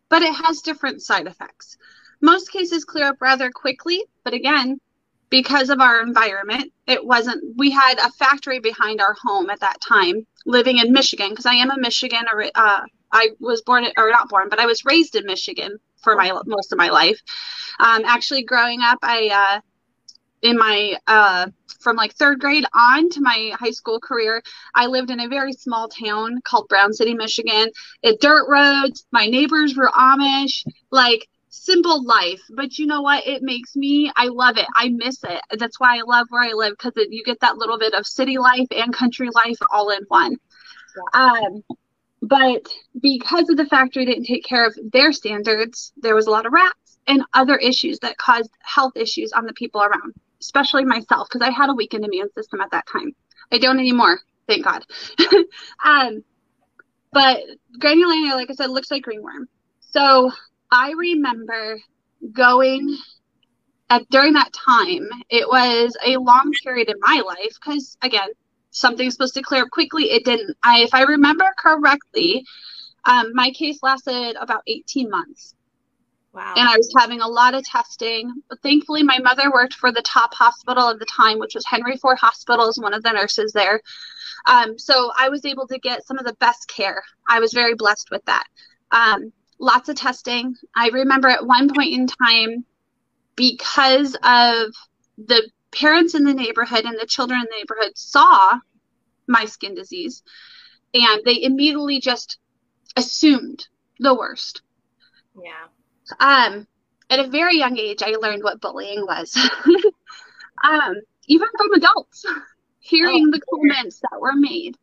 but 0.10 0.22
it 0.22 0.34
has 0.34 0.62
different 0.62 1.02
side 1.02 1.28
effects. 1.28 1.78
Most 2.22 2.52
cases 2.52 2.86
clear 2.86 3.08
up 3.08 3.22
rather 3.22 3.50
quickly, 3.50 4.04
but 4.24 4.34
again, 4.34 4.80
because 5.30 5.70
of 5.70 5.80
our 5.80 6.02
environment, 6.02 6.72
it 6.86 7.04
wasn't, 7.04 7.42
we 7.58 7.72
had 7.72 7.98
a 7.98 8.12
factory 8.12 8.60
behind 8.60 9.02
our 9.02 9.16
home 9.24 9.50
at 9.50 9.62
that 9.62 9.80
time, 9.82 10.28
living 10.46 10.78
in 10.78 10.92
Michigan, 10.92 11.30
because 11.30 11.46
I 11.46 11.54
am 11.54 11.72
a 11.72 11.80
Michigan, 11.80 12.26
uh, 12.54 12.82
I 13.12 13.30
was 13.40 13.62
born, 13.62 13.86
or 13.98 14.10
not 14.10 14.30
born, 14.30 14.50
but 14.50 14.60
I 14.60 14.66
was 14.66 14.86
raised 14.86 15.16
in 15.16 15.26
Michigan 15.26 15.78
for 16.02 16.16
my 16.16 16.32
most 16.46 16.72
of 16.72 16.78
my 16.78 16.90
life. 16.90 17.20
Um, 17.80 18.04
actually, 18.06 18.44
growing 18.44 18.82
up, 18.82 19.00
I, 19.02 19.30
uh, 19.58 19.62
in 20.42 20.58
my, 20.58 20.96
uh, 21.08 21.48
from 21.80 21.96
like 21.96 22.14
third 22.14 22.40
grade 22.40 22.66
on 22.74 23.10
to 23.10 23.22
my 23.22 23.54
high 23.60 23.72
school 23.72 24.00
career, 24.00 24.42
I 24.76 24.88
lived 24.88 25.10
in 25.12 25.20
a 25.20 25.28
very 25.28 25.54
small 25.54 25.88
town 25.88 26.40
called 26.44 26.68
Brown 26.68 26.94
City, 26.94 27.14
Michigan. 27.14 27.70
It 28.02 28.22
dirt 28.22 28.48
roads. 28.50 29.06
My 29.12 29.28
neighbors 29.28 29.76
were 29.76 29.92
Amish. 29.96 30.64
Like 30.92 31.28
simple 31.50 32.04
life. 32.04 32.42
But 32.50 32.78
you 32.80 32.88
know 32.88 33.02
what? 33.02 33.28
It 33.28 33.44
makes 33.44 33.76
me, 33.76 34.12
I 34.16 34.28
love 34.28 34.58
it. 34.58 34.68
I 34.76 34.90
miss 34.90 35.24
it. 35.24 35.42
That's 35.60 35.80
why 35.80 35.98
I 35.98 36.02
love 36.02 36.28
where 36.30 36.44
I 36.44 36.54
live 36.54 36.72
because 36.72 36.94
you 37.10 37.24
get 37.24 37.40
that 37.42 37.58
little 37.58 37.78
bit 37.78 37.94
of 37.94 38.08
city 38.08 38.38
life 38.38 38.68
and 38.72 38.94
country 38.94 39.30
life 39.34 39.58
all 39.72 39.90
in 39.90 40.04
one. 40.08 40.38
Um, 41.14 41.64
but 42.22 42.68
because 43.02 43.50
of 43.50 43.58
the 43.58 43.66
factory 43.66 44.06
didn't 44.06 44.26
take 44.26 44.44
care 44.44 44.66
of 44.66 44.78
their 44.92 45.12
standards, 45.12 45.92
there 45.98 46.16
was 46.16 46.28
a 46.28 46.32
lot 46.32 46.46
of 46.46 46.54
rats 46.54 47.00
and 47.08 47.24
other 47.34 47.58
issues 47.58 48.00
that 48.00 48.18
caused 48.18 48.52
health 48.62 48.94
issues 48.96 49.32
on 49.34 49.46
the 49.46 49.54
people 49.54 49.82
around 49.82 50.14
especially 50.42 50.84
myself, 50.84 51.28
because 51.30 51.48
I 51.48 51.52
had 51.52 51.70
a 51.70 51.74
weakened 51.74 52.04
immune 52.04 52.32
system 52.34 52.60
at 52.62 52.72
that 52.72 52.88
time. 52.88 53.14
I 53.52 53.60
don't 53.60 53.80
anymore, 53.80 54.20
thank 54.48 54.66
God. 54.66 54.84
um, 55.86 56.24
but 57.14 57.42
granuloma, 57.80 58.34
like 58.36 58.50
I 58.50 58.54
said, 58.54 58.70
looks 58.70 58.92
like 58.92 59.08
ringworm. 59.08 59.48
So 59.80 60.32
I 60.72 60.92
remember 60.92 61.80
going 62.32 62.98
at 63.90 64.10
during 64.10 64.34
that 64.34 64.54
time. 64.54 65.08
It 65.30 65.48
was 65.48 65.96
a 66.06 66.18
long 66.18 66.52
period 66.64 66.90
in 66.90 66.96
my 67.00 67.22
life 67.26 67.54
because 67.64 67.98
again, 68.02 68.30
something's 68.72 69.14
supposed 69.14 69.36
to 69.36 69.42
clear 69.42 69.64
up 69.64 69.70
quickly. 69.70 70.12
It 70.12 70.26
didn't. 70.26 70.58
I, 70.64 70.82
if 70.82 70.94
I 70.94 71.04
remember 71.04 71.46
correctly, 71.58 72.46
um, 73.06 73.32
my 73.34 73.52
case 73.52 73.80
lasted 73.84 74.36
about 74.40 74.64
18 74.68 75.10
months. 75.10 75.56
Wow. 76.34 76.54
And 76.56 76.68
I 76.68 76.78
was 76.78 76.94
having 76.98 77.20
a 77.20 77.28
lot 77.28 77.54
of 77.54 77.64
testing. 77.64 78.32
But 78.50 78.62
thankfully, 78.62 79.04
my 79.04 79.20
mother 79.20 79.52
worked 79.52 79.74
for 79.74 79.92
the 79.92 80.02
top 80.04 80.34
hospital 80.34 80.88
of 80.88 81.00
the 81.00 81.06
time, 81.06 81.40
which 81.40 81.56
was 81.56 81.66
Henry 81.66 81.98
Ford 81.98 82.18
Hospital, 82.20 82.68
as 82.68 82.78
one 82.80 82.94
of 82.94 83.04
the 83.04 83.12
nurses 83.12 83.52
there. 83.52 83.82
Um, 84.46 84.80
so 84.80 85.12
I 85.18 85.30
was 85.30 85.46
able 85.46 85.68
to 85.68 85.78
get 85.78 86.06
some 86.06 86.18
of 86.18 86.26
the 86.26 86.34
best 86.36 86.68
care. 86.68 87.04
I 87.28 87.40
was 87.40 87.54
very 87.54 87.76
blessed 87.76 88.10
with 88.12 88.24
that. 88.26 88.46
Um, 88.92 89.34
lots 89.60 89.90
of 89.90 89.98
testing. 89.98 90.56
I 90.76 90.90
remember 90.90 91.28
at 91.28 91.46
one 91.46 91.74
point 91.74 91.94
in 91.94 92.08
time, 92.08 92.66
because 93.36 94.16
of 94.24 94.74
the 95.18 95.50
parents 95.72 96.16
in 96.16 96.24
the 96.24 96.34
neighborhood 96.34 96.86
and 96.86 96.98
the 97.00 97.06
children 97.06 97.40
in 97.40 97.46
the 97.50 97.58
neighborhood 97.58 97.98
saw 97.98 98.60
my 99.28 99.46
skin 99.46 99.76
disease, 99.76 100.24
and 100.94 101.22
they 101.26 101.42
immediately 101.44 102.00
just 102.00 102.38
assumed 102.96 103.68
the 104.00 104.14
worst. 104.14 104.62
Yeah. 105.42 105.68
Um, 106.20 106.68
at 107.10 107.20
a 107.20 107.28
very 107.28 107.58
young 107.58 107.78
age, 107.78 108.04
I 108.04 108.12
learned 108.12 108.44
what 108.44 108.62
bullying 108.62 109.06
was. 109.06 109.36
um, 110.64 110.96
even 111.28 111.48
from 111.58 111.74
adults, 111.74 112.26
hearing 112.80 113.28
oh, 113.28 113.32
the 113.32 113.42
comments 113.42 114.02
that 114.02 114.20
were 114.20 114.36
made. 114.36 114.78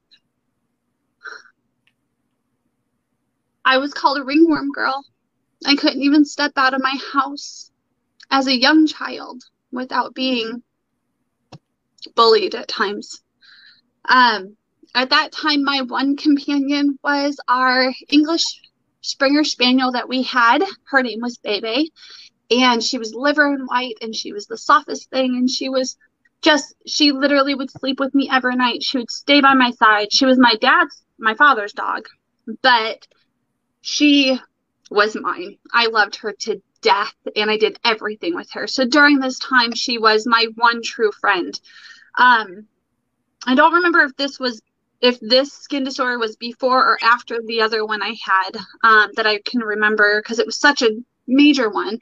I 3.64 3.78
was 3.78 3.92
called 3.92 4.18
a 4.18 4.24
ringworm 4.24 4.70
girl. 4.72 5.04
I 5.66 5.76
couldn't 5.76 6.02
even 6.02 6.24
step 6.24 6.52
out 6.56 6.72
of 6.72 6.80
my 6.80 6.96
house 7.12 7.70
as 8.30 8.46
a 8.46 8.58
young 8.58 8.86
child 8.86 9.42
without 9.72 10.14
being 10.14 10.62
bullied 12.14 12.54
at 12.54 12.68
times. 12.68 13.22
Um, 14.08 14.56
at 14.94 15.10
that 15.10 15.32
time, 15.32 15.64
my 15.64 15.82
one 15.82 16.16
companion 16.16 16.98
was 17.02 17.38
our 17.48 17.92
English 18.08 18.44
Springer 19.00 19.44
Spaniel 19.44 19.92
that 19.92 20.08
we 20.08 20.22
had. 20.22 20.62
Her 20.84 21.02
name 21.02 21.20
was 21.20 21.38
Bebe, 21.38 21.92
and 22.50 22.82
she 22.82 22.98
was 22.98 23.14
liver 23.14 23.46
and 23.52 23.66
white, 23.66 23.96
and 24.00 24.14
she 24.14 24.32
was 24.32 24.46
the 24.46 24.58
softest 24.58 25.10
thing, 25.10 25.36
and 25.36 25.50
she 25.50 25.68
was 25.68 25.96
just 26.40 26.74
she 26.86 27.12
literally 27.12 27.54
would 27.54 27.70
sleep 27.70 28.00
with 28.00 28.14
me 28.14 28.28
every 28.30 28.56
night. 28.56 28.82
She 28.82 28.98
would 28.98 29.10
stay 29.10 29.40
by 29.40 29.54
my 29.54 29.70
side. 29.72 30.12
She 30.12 30.24
was 30.24 30.38
my 30.38 30.54
dad's, 30.60 31.02
my 31.18 31.34
father's 31.34 31.72
dog, 31.72 32.06
but 32.62 33.06
she 33.80 34.38
was 34.90 35.16
mine. 35.16 35.58
I 35.72 35.86
loved 35.86 36.16
her 36.16 36.32
to 36.32 36.62
death, 36.80 37.14
and 37.36 37.50
I 37.50 37.56
did 37.56 37.78
everything 37.84 38.34
with 38.34 38.50
her. 38.52 38.66
So 38.66 38.84
during 38.86 39.18
this 39.18 39.38
time, 39.38 39.74
she 39.74 39.98
was 39.98 40.26
my 40.26 40.46
one 40.56 40.82
true 40.82 41.12
friend. 41.20 41.58
Um, 42.18 42.66
I 43.46 43.54
don't 43.54 43.72
remember 43.72 44.00
if 44.00 44.16
this 44.16 44.38
was 44.38 44.60
if 45.00 45.18
this 45.20 45.52
skin 45.52 45.84
disorder 45.84 46.18
was 46.18 46.36
before 46.36 46.84
or 46.84 46.98
after 47.02 47.40
the 47.46 47.62
other 47.62 47.86
one 47.86 48.02
I 48.02 48.16
had 48.22 48.56
um, 48.82 49.10
that 49.14 49.26
I 49.26 49.38
can 49.42 49.60
remember 49.60 50.20
because 50.20 50.40
it 50.40 50.46
was 50.46 50.58
such 50.58 50.82
a 50.82 50.90
major 51.28 51.70
one. 51.70 51.98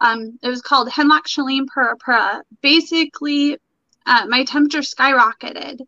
Um, 0.00 0.38
it 0.42 0.48
was 0.48 0.62
called 0.62 0.88
Henoch-Schönlein 0.88 1.66
purpura. 1.66 2.42
Basically, 2.62 3.58
uh, 4.06 4.24
my 4.28 4.44
temperature 4.44 4.80
skyrocketed 4.80 5.80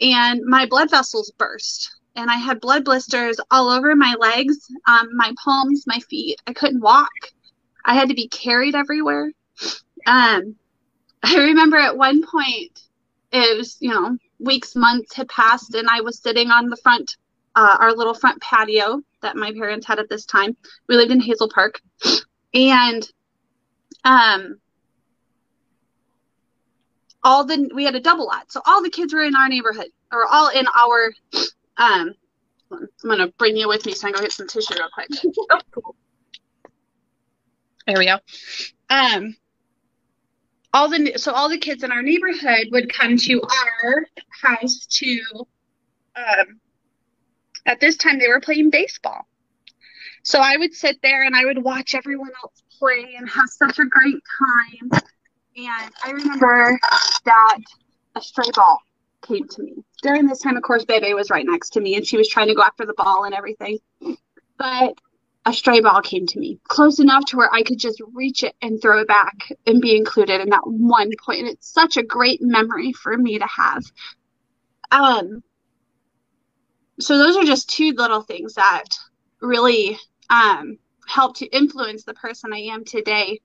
and 0.00 0.42
my 0.44 0.66
blood 0.66 0.90
vessels 0.90 1.32
burst. 1.38 1.90
And 2.16 2.30
I 2.30 2.36
had 2.36 2.60
blood 2.60 2.84
blisters 2.84 3.40
all 3.50 3.70
over 3.70 3.96
my 3.96 4.14
legs, 4.20 4.58
um, 4.86 5.08
my 5.14 5.32
palms, 5.42 5.84
my 5.86 5.98
feet. 6.10 6.40
I 6.46 6.52
couldn't 6.52 6.80
walk. 6.80 7.10
I 7.84 7.94
had 7.94 8.08
to 8.08 8.14
be 8.14 8.28
carried 8.28 8.74
everywhere. 8.74 9.32
Um, 10.06 10.56
I 11.22 11.36
remember 11.36 11.76
at 11.78 11.96
one 11.96 12.22
point, 12.22 12.78
it 13.34 13.56
was, 13.56 13.76
you 13.80 13.90
know, 13.90 14.16
weeks, 14.38 14.76
months 14.76 15.14
had 15.14 15.28
passed, 15.28 15.74
and 15.74 15.88
I 15.88 16.00
was 16.00 16.20
sitting 16.20 16.50
on 16.50 16.68
the 16.68 16.76
front, 16.76 17.16
uh, 17.56 17.76
our 17.80 17.92
little 17.92 18.14
front 18.14 18.40
patio 18.40 19.02
that 19.22 19.36
my 19.36 19.52
parents 19.52 19.86
had 19.86 19.98
at 19.98 20.08
this 20.08 20.24
time. 20.24 20.56
We 20.88 20.96
lived 20.96 21.10
in 21.10 21.20
Hazel 21.20 21.48
Park, 21.48 21.80
and 22.52 23.08
um, 24.04 24.58
all 27.22 27.44
the 27.44 27.70
we 27.74 27.84
had 27.84 27.94
a 27.94 28.00
double 28.00 28.26
lot, 28.26 28.52
so 28.52 28.60
all 28.66 28.82
the 28.82 28.90
kids 28.90 29.12
were 29.12 29.22
in 29.22 29.34
our 29.34 29.48
neighborhood, 29.48 29.88
or 30.12 30.26
all 30.26 30.48
in 30.48 30.66
our. 30.76 31.12
Um, 31.76 32.14
I'm 32.70 32.88
gonna 33.04 33.28
bring 33.38 33.56
you 33.56 33.68
with 33.68 33.84
me 33.86 33.94
so 33.94 34.06
I 34.06 34.10
can 34.10 34.18
go 34.18 34.22
get 34.22 34.32
some 34.32 34.46
tissue 34.46 34.74
real 34.74 34.88
quick. 34.92 35.08
oh, 35.50 35.60
cool. 35.72 35.96
There 37.86 37.98
we 37.98 38.06
go. 38.06 38.18
Um, 38.90 39.36
all 40.74 40.88
the 40.88 41.12
so 41.16 41.32
all 41.32 41.48
the 41.48 41.56
kids 41.56 41.84
in 41.84 41.92
our 41.92 42.02
neighborhood 42.02 42.66
would 42.72 42.92
come 42.92 43.16
to 43.16 43.40
our 43.40 44.06
house 44.42 44.84
to 44.86 45.20
um, 46.16 46.60
at 47.64 47.80
this 47.80 47.96
time 47.96 48.18
they 48.18 48.28
were 48.28 48.40
playing 48.40 48.68
baseball. 48.70 49.26
So 50.24 50.40
i 50.40 50.56
would 50.56 50.74
sit 50.74 50.98
there 51.02 51.22
and 51.22 51.34
i 51.34 51.44
would 51.44 51.62
watch 51.62 51.94
everyone 51.94 52.30
else 52.42 52.62
play 52.78 53.14
and 53.16 53.28
have 53.30 53.48
such 53.48 53.78
a 53.78 53.84
great 53.86 54.22
time. 54.38 55.00
And 55.56 55.92
i 56.04 56.10
remember 56.10 56.78
that 57.24 57.58
a 58.16 58.20
stray 58.20 58.50
ball 58.54 58.80
came 59.22 59.46
to 59.48 59.62
me. 59.62 59.74
During 60.02 60.26
this 60.26 60.40
time 60.40 60.56
of 60.56 60.64
course 60.64 60.84
bebe 60.84 61.14
was 61.14 61.30
right 61.30 61.46
next 61.46 61.70
to 61.70 61.80
me 61.80 61.94
and 61.94 62.04
she 62.04 62.16
was 62.16 62.28
trying 62.28 62.48
to 62.48 62.54
go 62.54 62.62
after 62.62 62.84
the 62.84 62.94
ball 62.94 63.24
and 63.24 63.34
everything. 63.34 63.78
But 64.58 64.94
a 65.46 65.52
stray 65.52 65.80
ball 65.80 66.00
came 66.00 66.26
to 66.26 66.38
me 66.38 66.58
close 66.68 66.98
enough 66.98 67.24
to 67.26 67.36
where 67.36 67.52
I 67.52 67.62
could 67.62 67.78
just 67.78 68.00
reach 68.12 68.42
it 68.42 68.54
and 68.62 68.80
throw 68.80 69.00
it 69.00 69.08
back 69.08 69.52
and 69.66 69.80
be 69.80 69.96
included 69.96 70.40
in 70.40 70.48
that 70.50 70.62
one 70.64 71.10
point. 71.22 71.40
And 71.40 71.48
it's 71.48 71.70
such 71.70 71.96
a 71.96 72.02
great 72.02 72.40
memory 72.40 72.92
for 72.92 73.16
me 73.16 73.38
to 73.38 73.46
have. 73.46 73.82
Um, 74.90 75.42
so 77.00 77.18
those 77.18 77.36
are 77.36 77.44
just 77.44 77.68
two 77.68 77.92
little 77.96 78.22
things 78.22 78.54
that 78.54 78.84
really 79.40 79.98
um, 80.30 80.78
to 81.34 81.46
influence 81.46 82.04
the 82.04 82.14
person 82.14 82.52
I 82.52 82.58
am 82.58 82.84
today. 82.84 83.40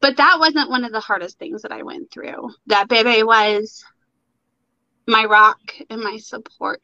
But 0.00 0.16
that 0.16 0.38
wasn't 0.38 0.70
one 0.70 0.84
of 0.84 0.92
the 0.92 1.00
hardest 1.00 1.38
things 1.38 1.62
that 1.62 1.72
I 1.72 1.82
went 1.82 2.10
through. 2.10 2.50
That 2.66 2.88
Bebe 2.88 3.22
was 3.22 3.84
my 5.06 5.24
rock 5.24 5.60
and 5.88 6.02
my 6.02 6.16
support. 6.18 6.82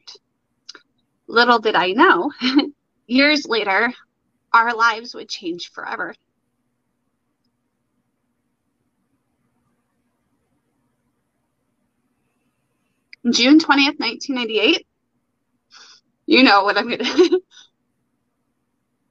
Little 1.27 1.59
did 1.59 1.75
I 1.75 1.91
know 1.91 2.31
years 3.07 3.47
later, 3.47 3.93
our 4.53 4.75
lives 4.75 5.13
would 5.15 5.29
change 5.29 5.71
forever. 5.71 6.15
June 13.29 13.59
20th, 13.59 13.99
1998. 13.99 14.85
You 16.25 16.43
know 16.43 16.63
what 16.63 16.77
I'm 16.77 16.87
going 16.87 16.99
to 17.03 17.41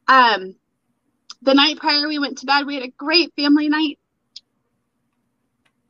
Um, 0.06 0.56
the 1.42 1.54
night 1.54 1.78
prior 1.78 2.06
we 2.06 2.18
went 2.18 2.38
to 2.38 2.46
bed, 2.46 2.66
we 2.66 2.74
had 2.74 2.84
a 2.84 2.88
great 2.88 3.32
family 3.34 3.68
night. 3.68 3.98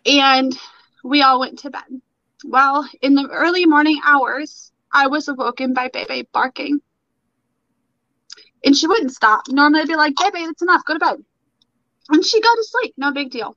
And 0.07 0.57
we 1.05 1.23
all 1.23 1.41
went 1.41 1.61
to 1.61 1.71
bed. 1.71 2.03
Well, 2.45 2.89
in 3.01 3.15
the 3.15 3.29
early 3.29 3.67
morning 3.67 4.01
hours, 4.05 4.73
I 4.93 5.09
was 5.09 5.29
awoken 5.29 5.75
by 5.75 5.89
Bebe 5.93 6.29
barking. 6.33 6.81
And 8.65 8.77
she 8.77 8.87
wouldn't 8.87 9.13
stop. 9.13 9.43
Normally 9.49 9.83
I'd 9.83 9.89
be 9.89 9.97
like, 9.97 10.15
Bebe, 10.17 10.47
that's 10.47 10.63
enough, 10.63 10.85
go 10.85 10.95
to 10.95 11.01
bed. 11.01 11.25
And 12.11 12.25
she'd 12.25 12.43
go 12.43 12.55
to 12.55 12.65
sleep, 12.65 12.95
no 12.97 13.13
big 13.13 13.31
deal. 13.31 13.57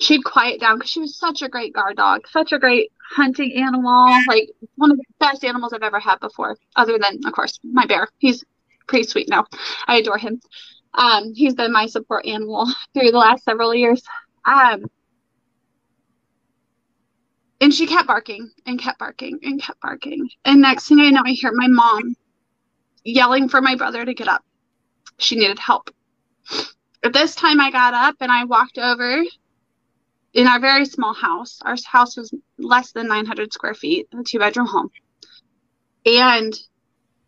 She'd 0.00 0.24
quiet 0.24 0.60
down 0.60 0.78
because 0.78 0.90
she 0.90 1.00
was 1.00 1.18
such 1.18 1.42
a 1.42 1.48
great 1.48 1.74
guard 1.74 1.96
dog, 1.96 2.26
such 2.28 2.52
a 2.52 2.58
great 2.58 2.90
hunting 3.10 3.52
animal, 3.54 4.08
like 4.26 4.50
one 4.76 4.90
of 4.90 4.96
the 4.96 5.04
best 5.18 5.44
animals 5.44 5.72
I've 5.72 5.82
ever 5.82 6.00
had 6.00 6.18
before, 6.20 6.56
other 6.76 6.98
than, 6.98 7.20
of 7.26 7.32
course, 7.32 7.58
my 7.62 7.84
bear. 7.86 8.08
He's 8.18 8.44
pretty 8.88 9.06
sweet 9.06 9.28
now. 9.28 9.46
I 9.86 9.96
adore 9.96 10.18
him. 10.18 10.40
Um, 10.94 11.34
he's 11.34 11.54
been 11.54 11.72
my 11.72 11.86
support 11.86 12.26
animal 12.26 12.66
through 12.94 13.10
the 13.10 13.18
last 13.18 13.44
several 13.44 13.74
years. 13.74 14.02
Um, 14.44 14.84
and 17.60 17.74
she 17.74 17.86
kept 17.86 18.08
barking 18.08 18.50
and 18.66 18.80
kept 18.80 18.98
barking 18.98 19.38
and 19.42 19.62
kept 19.62 19.80
barking. 19.80 20.30
And 20.46 20.62
next 20.62 20.88
thing 20.88 20.98
I 21.00 21.10
know, 21.10 21.22
I 21.24 21.32
hear 21.32 21.52
my 21.52 21.68
mom 21.68 22.16
yelling 23.04 23.48
for 23.48 23.60
my 23.60 23.76
brother 23.76 24.04
to 24.04 24.14
get 24.14 24.28
up. 24.28 24.44
She 25.18 25.36
needed 25.36 25.58
help. 25.58 25.90
At 27.02 27.12
this 27.12 27.34
time, 27.34 27.60
I 27.60 27.70
got 27.70 27.94
up 27.94 28.16
and 28.20 28.30
I 28.30 28.44
walked 28.44 28.78
over 28.78 29.22
in 30.32 30.46
our 30.46 30.60
very 30.60 30.84
small 30.84 31.14
house. 31.14 31.60
Our 31.62 31.76
house 31.86 32.16
was 32.16 32.32
less 32.58 32.92
than 32.92 33.08
900 33.08 33.52
square 33.52 33.74
feet, 33.74 34.08
a 34.12 34.22
two 34.22 34.38
bedroom 34.38 34.66
home. 34.66 34.90
And 36.06 36.58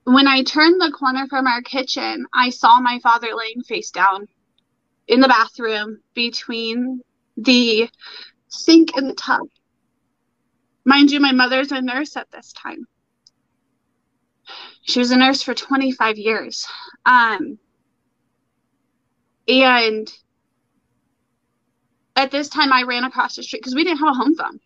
when 0.05 0.27
I 0.27 0.43
turned 0.43 0.81
the 0.81 0.93
corner 0.93 1.27
from 1.29 1.47
our 1.47 1.63
kitchen, 1.63 2.27
I 2.35 2.51
saw 2.51 2.81
my 2.81 2.99
father 3.03 3.29
laying 3.35 3.63
face 3.63 3.91
down 3.91 4.27
in 5.09 5.21
the 5.21 5.29
bathroom 5.29 6.01
between 6.15 7.01
the 7.37 7.89
sink 8.49 8.97
and 8.97 9.09
the 9.09 9.15
tub. 9.15 9.47
Mind 10.85 11.11
you, 11.11 11.21
my 11.21 11.33
mother's 11.33 11.73
a 11.73 11.81
nurse 11.81 12.17
at 12.17 12.31
this 12.31 12.53
time. 12.53 12.87
She 14.83 14.99
was 14.99 15.11
a 15.11 15.17
nurse 15.17 15.43
for 15.43 15.55
25 15.55 16.19
years. 16.19 16.67
Um, 17.07 17.59
and 19.49 20.13
at 22.17 22.31
this 22.31 22.49
time, 22.49 22.73
I 22.73 22.83
ran 22.83 23.05
across 23.05 23.37
the 23.37 23.43
street 23.43 23.61
because 23.61 23.75
we 23.75 23.85
didn't 23.85 23.99
have 23.99 24.11
a 24.11 24.15
home 24.15 24.35
phone. 24.35 24.61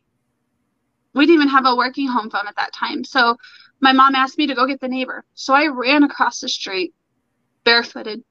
We 1.14 1.26
didn't 1.26 1.42
even 1.42 1.48
have 1.48 1.66
a 1.66 1.76
working 1.76 2.08
home 2.08 2.30
phone 2.30 2.46
at 2.46 2.56
that 2.56 2.72
time. 2.72 3.04
So 3.04 3.36
my 3.80 3.92
mom 3.92 4.14
asked 4.14 4.38
me 4.38 4.46
to 4.46 4.54
go 4.54 4.66
get 4.66 4.80
the 4.80 4.88
neighbor. 4.88 5.24
So 5.34 5.54
I 5.54 5.68
ran 5.68 6.02
across 6.02 6.40
the 6.40 6.48
street 6.48 6.94
barefooted 7.64 8.22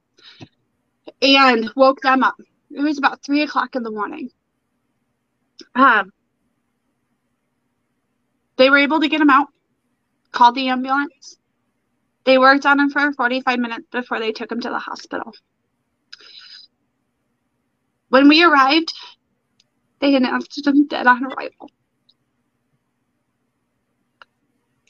and 1.21 1.71
woke 1.75 2.01
them 2.01 2.23
up. 2.23 2.35
It 2.71 2.81
was 2.81 2.97
about 2.97 3.23
three 3.23 3.41
o'clock 3.41 3.75
in 3.75 3.83
the 3.83 3.91
morning. 3.91 4.29
Um, 5.73 6.11
they 8.57 8.69
were 8.69 8.77
able 8.77 8.99
to 8.99 9.07
get 9.07 9.21
him 9.21 9.29
out, 9.29 9.47
called 10.31 10.55
the 10.55 10.69
ambulance. 10.69 11.37
They 12.25 12.39
worked 12.39 12.65
on 12.65 12.79
him 12.79 12.89
for 12.89 13.13
45 13.13 13.59
minutes 13.59 13.87
before 13.91 14.19
they 14.19 14.31
took 14.31 14.51
him 14.51 14.59
to 14.61 14.69
the 14.69 14.79
hospital. 14.79 15.31
When 18.09 18.27
we 18.27 18.43
arrived, 18.43 18.93
they 19.99 20.15
announced 20.15 20.65
him 20.65 20.87
dead 20.87 21.07
on 21.07 21.23
arrival. 21.23 21.69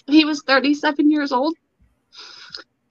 He 0.07 0.23
was 0.23 0.43
37 0.43 1.11
years 1.11 1.31
old, 1.31 1.57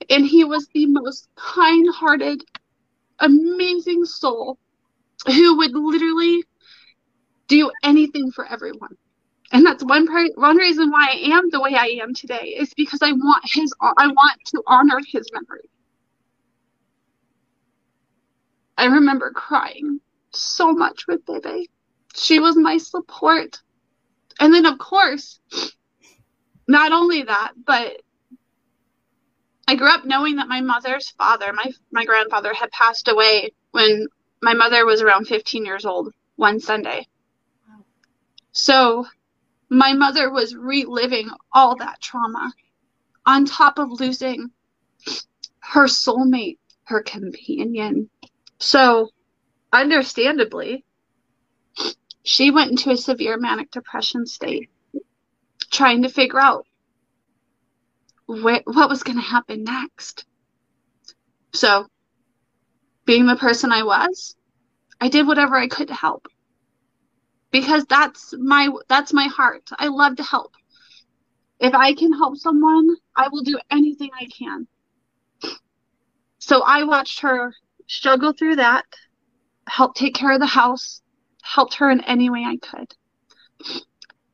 and 0.09 0.25
he 0.25 0.43
was 0.43 0.67
the 0.73 0.85
most 0.85 1.27
kind 1.35 1.87
hearted, 1.93 2.43
amazing 3.19 4.05
soul 4.05 4.59
who 5.25 5.57
would 5.57 5.73
literally 5.73 6.43
do 7.47 7.71
anything 7.83 8.31
for 8.31 8.45
everyone. 8.45 8.97
And 9.51 9.65
that's 9.65 9.83
one 9.83 10.07
part, 10.07 10.31
one 10.35 10.57
reason 10.57 10.89
why 10.91 11.07
I 11.11 11.35
am 11.35 11.49
the 11.49 11.61
way 11.61 11.75
I 11.75 11.99
am 12.01 12.13
today 12.13 12.55
is 12.57 12.73
because 12.73 13.01
I 13.01 13.11
want 13.11 13.43
his 13.45 13.73
I 13.81 14.07
want 14.07 14.39
to 14.47 14.63
honor 14.67 14.99
his 15.07 15.29
memory. 15.31 15.69
I 18.77 18.85
remember 18.85 19.31
crying 19.31 19.99
so 20.31 20.73
much 20.73 21.05
with 21.07 21.25
Bebe. 21.25 21.69
She 22.15 22.39
was 22.39 22.55
my 22.55 22.77
support. 22.77 23.61
And 24.39 24.53
then 24.53 24.65
of 24.65 24.77
course, 24.79 25.39
not 26.67 26.91
only 26.91 27.23
that, 27.23 27.53
but 27.65 28.01
I 29.67 29.75
grew 29.75 29.89
up 29.89 30.05
knowing 30.05 30.35
that 30.37 30.47
my 30.47 30.61
mother's 30.61 31.09
father, 31.11 31.53
my 31.53 31.71
my 31.91 32.05
grandfather 32.05 32.53
had 32.53 32.71
passed 32.71 33.07
away 33.07 33.51
when 33.71 34.07
my 34.41 34.53
mother 34.53 34.85
was 34.85 35.01
around 35.01 35.25
15 35.27 35.65
years 35.65 35.85
old 35.85 36.13
one 36.35 36.59
Sunday. 36.59 37.07
So 38.51 39.05
my 39.75 39.93
mother 39.93 40.29
was 40.31 40.55
reliving 40.55 41.29
all 41.51 41.75
that 41.75 42.01
trauma 42.01 42.53
on 43.25 43.45
top 43.45 43.77
of 43.77 43.99
losing 43.99 44.51
her 45.59 45.85
soulmate, 45.85 46.59
her 46.85 47.01
companion. 47.01 48.09
So, 48.59 49.09
understandably, 49.73 50.85
she 52.23 52.51
went 52.51 52.71
into 52.71 52.91
a 52.91 52.97
severe 52.97 53.37
manic 53.37 53.71
depression 53.71 54.25
state, 54.25 54.69
trying 55.71 56.03
to 56.03 56.09
figure 56.09 56.39
out 56.39 56.65
what 58.27 58.63
was 58.65 59.03
going 59.03 59.17
to 59.17 59.21
happen 59.21 59.63
next. 59.63 60.25
So, 61.53 61.87
being 63.05 63.25
the 63.25 63.35
person 63.35 63.71
I 63.71 63.83
was, 63.83 64.35
I 65.01 65.09
did 65.09 65.27
whatever 65.27 65.57
I 65.57 65.67
could 65.67 65.89
to 65.89 65.93
help 65.93 66.27
because 67.55 67.85
that's 67.85 68.33
my 68.37 68.67
that's 68.89 69.13
my 69.13 69.27
heart. 69.27 69.69
I 69.79 69.87
love 69.87 70.17
to 70.17 70.23
help. 70.23 70.51
If 71.57 71.73
I 71.73 71.93
can 71.93 72.11
help 72.11 72.35
someone, 72.35 72.97
I 73.15 73.29
will 73.29 73.43
do 73.43 73.57
anything 73.71 74.09
I 74.13 74.25
can. 74.25 74.67
So 76.37 76.63
I 76.63 76.83
watched 76.83 77.21
her 77.21 77.53
struggle 77.87 78.33
through 78.33 78.57
that, 78.57 78.83
help 79.69 79.95
take 79.95 80.15
care 80.15 80.33
of 80.33 80.41
the 80.41 80.45
house, 80.45 81.01
helped 81.43 81.75
her 81.75 81.89
in 81.89 82.01
any 82.01 82.29
way 82.29 82.43
I 82.43 82.57
could. 82.57 82.93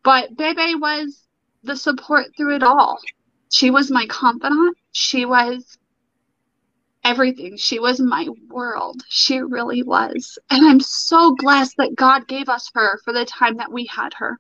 But 0.04 0.36
Bebe 0.36 0.74
was 0.74 1.24
the 1.62 1.76
support 1.76 2.36
through 2.36 2.56
it 2.56 2.64
all. 2.64 2.98
She 3.52 3.70
was 3.70 3.92
my 3.92 4.08
confidant. 4.08 4.78
She 4.94 5.26
was 5.26 5.78
everything. 7.04 7.58
She 7.58 7.80
was 7.80 8.00
my 8.00 8.28
world. 8.50 9.04
She 9.10 9.40
really 9.40 9.84
was. 9.84 10.38
And 10.50 10.66
I'm 10.66 10.80
so 10.80 11.36
blessed 11.38 11.78
that 11.78 11.96
God 11.96 12.28
gave 12.28 12.50
us 12.50 12.70
her 12.74 13.00
for 13.04 13.14
the 13.14 13.26
time 13.26 13.58
that 13.58 13.72
we 13.72 13.86
had 13.86 14.14
her. 14.16 14.38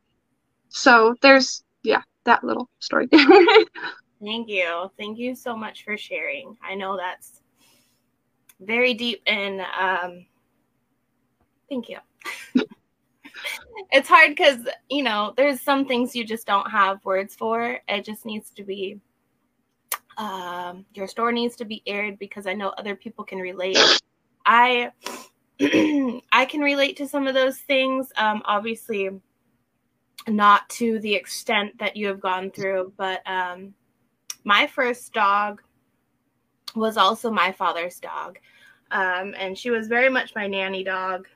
So 0.69 1.15
there's, 1.21 1.63
yeah, 1.83 2.01
that 2.25 2.43
little 2.43 2.69
story. 2.79 3.07
Thank 4.23 4.49
you. 4.49 4.91
Thank 4.97 5.17
you 5.17 5.33
so 5.35 5.55
much 5.57 5.83
for 5.83 5.97
sharing. 5.97 6.55
I 6.63 6.75
know 6.75 6.95
that's 6.95 7.41
very 8.59 8.93
deep 8.93 9.21
and 9.25 9.61
um, 9.61 10.25
thank 11.67 11.89
you. 11.89 11.97
it's 13.91 14.07
hard 14.07 14.29
because, 14.29 14.59
you 14.89 15.01
know, 15.01 15.33
there's 15.35 15.59
some 15.59 15.85
things 15.85 16.15
you 16.15 16.23
just 16.23 16.45
don't 16.45 16.69
have 16.69 17.03
words 17.03 17.35
for. 17.35 17.79
It 17.87 18.05
just 18.05 18.25
needs 18.25 18.51
to 18.51 18.63
be 18.63 18.99
um, 20.17 20.85
your 20.93 21.07
store 21.07 21.31
needs 21.31 21.55
to 21.57 21.65
be 21.65 21.81
aired 21.85 22.19
because 22.19 22.47
I 22.47 22.53
know 22.53 22.69
other 22.69 22.95
people 22.95 23.23
can 23.23 23.39
relate. 23.39 23.77
I 24.45 24.91
I 26.31 26.45
can 26.45 26.61
relate 26.61 26.97
to 26.97 27.07
some 27.07 27.27
of 27.27 27.33
those 27.33 27.57
things. 27.57 28.11
Um, 28.17 28.41
obviously, 28.45 29.09
not 30.27 30.69
to 30.69 30.99
the 30.99 31.13
extent 31.13 31.77
that 31.79 31.95
you 31.95 32.07
have 32.07 32.19
gone 32.19 32.51
through, 32.51 32.93
but 32.97 33.21
um, 33.29 33.73
my 34.43 34.67
first 34.67 35.13
dog 35.13 35.61
was 36.75 36.97
also 36.97 37.29
my 37.29 37.51
father's 37.51 37.99
dog, 37.99 38.39
um, 38.91 39.33
and 39.37 39.57
she 39.57 39.69
was 39.69 39.87
very 39.87 40.09
much 40.09 40.35
my 40.35 40.47
nanny 40.47 40.83
dog. 40.83 41.27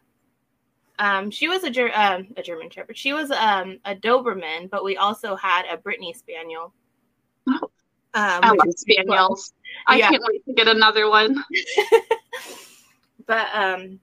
Um, 0.97 1.29
she 1.29 1.49
was 1.49 1.63
a, 1.65 1.69
ger- 1.69 1.91
um, 1.93 2.27
a 2.37 2.41
German 2.41 2.69
Shepherd. 2.69 2.97
She 2.97 3.11
was 3.11 3.29
um, 3.29 3.79
a 3.83 3.93
Doberman, 3.93 4.69
but 4.69 4.83
we 4.83 4.95
also 4.95 5.35
had 5.35 5.65
a 5.69 5.75
Brittany 5.75 6.13
Spaniel. 6.13 6.73
Oh. 7.49 7.69
Um, 8.15 8.39
I 8.43 8.51
love 8.51 8.73
spaniels. 8.77 9.53
I 9.87 9.97
yeah. 9.97 10.09
can't 10.09 10.23
wait 10.25 10.45
to 10.45 10.53
get 10.53 10.67
another 10.69 11.09
one. 11.09 11.43
but 13.27 13.47
um, 13.53 13.99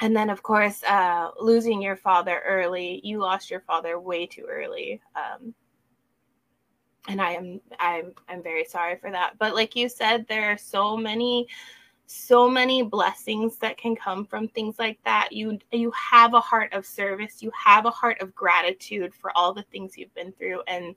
and 0.00 0.14
then 0.14 0.28
of 0.28 0.42
course, 0.42 0.82
uh, 0.82 1.30
losing 1.40 1.80
your 1.80 1.96
father 1.96 2.42
early. 2.44 3.00
You 3.04 3.20
lost 3.20 3.50
your 3.50 3.60
father 3.60 4.00
way 4.00 4.26
too 4.26 4.44
early. 4.50 5.00
Um, 5.14 5.54
and 7.08 7.20
I 7.20 7.32
am 7.34 7.60
I'm 7.78 8.12
I'm 8.28 8.42
very 8.42 8.64
sorry 8.64 8.96
for 8.96 9.12
that. 9.12 9.38
But 9.38 9.54
like 9.54 9.76
you 9.76 9.88
said, 9.88 10.26
there 10.28 10.50
are 10.50 10.58
so 10.58 10.96
many 10.96 11.46
so 12.06 12.48
many 12.48 12.82
blessings 12.82 13.56
that 13.58 13.76
can 13.76 13.94
come 13.96 14.24
from 14.24 14.48
things 14.48 14.78
like 14.78 14.98
that 15.04 15.32
you 15.32 15.58
you 15.72 15.90
have 15.90 16.34
a 16.34 16.40
heart 16.40 16.72
of 16.72 16.86
service 16.86 17.42
you 17.42 17.50
have 17.50 17.84
a 17.84 17.90
heart 17.90 18.20
of 18.20 18.32
gratitude 18.32 19.12
for 19.12 19.36
all 19.36 19.52
the 19.52 19.64
things 19.72 19.98
you've 19.98 20.14
been 20.14 20.30
through 20.30 20.62
and 20.68 20.94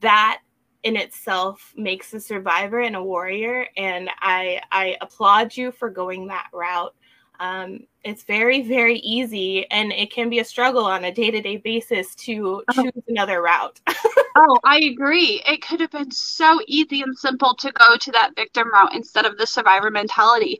that 0.00 0.40
in 0.84 0.96
itself 0.96 1.72
makes 1.76 2.12
a 2.12 2.20
survivor 2.20 2.80
and 2.80 2.94
a 2.94 3.02
warrior 3.02 3.66
and 3.76 4.10
i 4.20 4.60
i 4.70 4.96
applaud 5.00 5.56
you 5.56 5.72
for 5.72 5.90
going 5.90 6.28
that 6.28 6.48
route. 6.52 6.94
Um, 7.40 7.80
it's 8.04 8.22
very 8.22 8.62
very 8.62 8.98
easy 8.98 9.68
and 9.70 9.90
it 9.92 10.12
can 10.12 10.30
be 10.30 10.38
a 10.38 10.44
struggle 10.44 10.84
on 10.84 11.04
a 11.04 11.12
day-to-day 11.12 11.56
basis 11.56 12.14
to 12.16 12.62
oh. 12.68 12.82
choose 12.82 13.02
another 13.08 13.42
route. 13.42 13.80
Oh 14.36 14.58
i 14.64 14.80
agree. 14.80 15.40
It 15.46 15.62
could 15.62 15.78
have 15.80 15.92
been 15.92 16.10
so 16.10 16.58
easy 16.66 17.02
and 17.02 17.16
simple 17.16 17.54
to 17.54 17.70
go 17.70 17.96
to 17.96 18.10
that 18.10 18.34
victim 18.34 18.68
route 18.72 18.92
instead 18.92 19.26
of 19.26 19.38
the 19.38 19.46
survivor 19.46 19.92
mentality. 19.92 20.58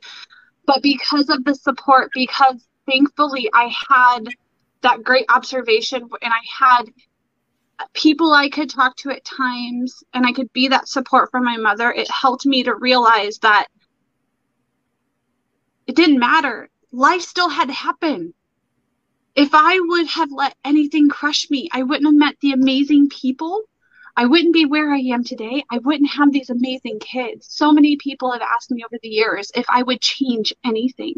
But 0.65 0.81
because 0.81 1.29
of 1.29 1.43
the 1.43 1.53
support 1.53 2.09
because 2.13 2.65
thankfully 2.89 3.49
i 3.53 3.73
had 3.89 4.29
that 4.81 5.03
great 5.03 5.25
observation 5.29 6.07
and 6.21 6.33
i 6.33 6.41
had 6.57 6.85
people 7.93 8.33
I 8.33 8.49
could 8.49 8.69
talk 8.69 8.95
to 8.97 9.11
at 9.11 9.25
times 9.25 10.03
and 10.13 10.25
I 10.25 10.31
could 10.31 10.51
be 10.53 10.67
that 10.69 10.87
support 10.87 11.31
for 11.31 11.41
my 11.41 11.57
mother, 11.57 11.91
it 11.91 12.09
helped 12.09 12.45
me 12.45 12.63
to 12.63 12.75
realize 12.75 13.39
that 13.39 13.67
it 15.87 15.95
didn't 15.95 16.19
matter. 16.19 16.69
Life 16.91 17.21
still 17.21 17.49
had 17.49 17.67
to 17.67 17.73
happen. 17.73 18.33
If 19.35 19.49
I 19.53 19.79
would 19.79 20.07
have 20.07 20.31
let 20.31 20.55
anything 20.63 21.09
crush 21.09 21.49
me, 21.49 21.67
I 21.73 21.83
wouldn't 21.83 22.05
have 22.05 22.15
met 22.15 22.39
the 22.39 22.53
amazing 22.53 23.09
people. 23.09 23.63
I 24.15 24.25
wouldn't 24.25 24.53
be 24.53 24.65
where 24.65 24.93
I 24.93 24.99
am 24.99 25.25
today. 25.25 25.63
I 25.69 25.79
wouldn't 25.79 26.09
have 26.11 26.31
these 26.31 26.49
amazing 26.49 26.99
kids. 26.99 27.47
So 27.49 27.73
many 27.73 27.97
people 27.97 28.31
have 28.31 28.41
asked 28.41 28.71
me 28.71 28.83
over 28.85 28.97
the 29.01 29.09
years 29.09 29.51
if 29.53 29.65
I 29.67 29.83
would 29.83 29.99
change 29.99 30.53
anything. 30.63 31.15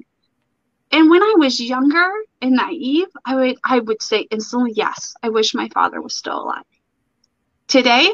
And 0.92 1.10
when 1.10 1.22
I 1.22 1.36
was 1.38 1.60
younger 1.60 2.10
and 2.42 2.56
naive, 2.56 3.08
I 3.26 3.36
would 3.36 3.58
I 3.64 3.80
would 3.80 4.02
say 4.02 4.22
instantly, 4.32 4.72
yes, 4.74 5.14
I 5.22 5.30
wish 5.30 5.54
my 5.54 5.68
father 5.70 6.02
was 6.02 6.16
still 6.16 6.44
alive. 6.44 6.64
Today, 7.68 8.12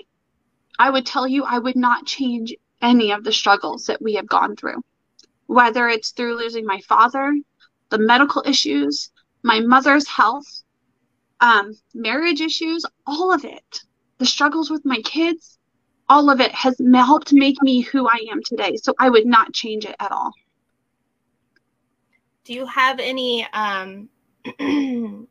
I 0.79 0.89
would 0.89 1.05
tell 1.05 1.27
you 1.27 1.43
I 1.43 1.59
would 1.59 1.75
not 1.75 2.07
change 2.07 2.55
any 2.81 3.11
of 3.11 3.23
the 3.23 3.31
struggles 3.31 3.85
that 3.85 4.01
we 4.01 4.15
have 4.15 4.27
gone 4.27 4.55
through. 4.55 4.81
Whether 5.45 5.87
it's 5.87 6.11
through 6.11 6.37
losing 6.37 6.65
my 6.65 6.79
father, 6.79 7.37
the 7.89 7.99
medical 7.99 8.43
issues, 8.45 9.11
my 9.43 9.59
mother's 9.59 10.07
health, 10.07 10.63
um, 11.41 11.73
marriage 11.93 12.41
issues, 12.41 12.85
all 13.05 13.31
of 13.31 13.45
it, 13.45 13.81
the 14.17 14.25
struggles 14.25 14.71
with 14.71 14.83
my 14.83 14.99
kids, 15.01 15.59
all 16.09 16.29
of 16.29 16.41
it 16.41 16.51
has 16.53 16.75
helped 16.93 17.33
make 17.33 17.61
me 17.61 17.81
who 17.81 18.07
I 18.07 18.25
am 18.31 18.41
today. 18.43 18.77
So 18.77 18.95
I 18.99 19.09
would 19.09 19.27
not 19.27 19.53
change 19.53 19.85
it 19.85 19.95
at 19.99 20.11
all 20.11 20.33
do 22.43 22.53
you 22.53 22.65
have 22.65 22.99
any 22.99 23.47
um, 23.53 24.09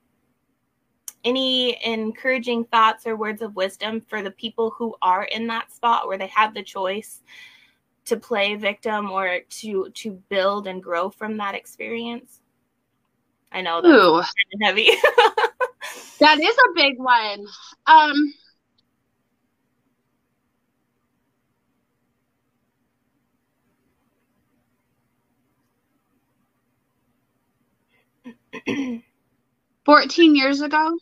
any 1.24 1.84
encouraging 1.84 2.64
thoughts 2.64 3.06
or 3.06 3.16
words 3.16 3.42
of 3.42 3.54
wisdom 3.54 4.00
for 4.00 4.22
the 4.22 4.30
people 4.30 4.70
who 4.70 4.94
are 5.02 5.24
in 5.24 5.46
that 5.46 5.72
spot 5.72 6.06
where 6.06 6.18
they 6.18 6.26
have 6.28 6.54
the 6.54 6.62
choice 6.62 7.20
to 8.04 8.16
play 8.16 8.56
victim 8.56 9.10
or 9.10 9.40
to 9.48 9.90
to 9.90 10.12
build 10.28 10.66
and 10.66 10.82
grow 10.82 11.10
from 11.10 11.36
that 11.36 11.54
experience? 11.54 12.40
I 13.52 13.60
know 13.60 13.82
that's 13.82 14.32
heavy. 14.62 14.88
that 16.20 16.40
is 16.40 16.56
a 16.56 16.74
big 16.74 16.98
one. 16.98 17.46
Um, 17.86 18.34
14 29.86 30.36
years 30.36 30.60
ago, 30.60 30.98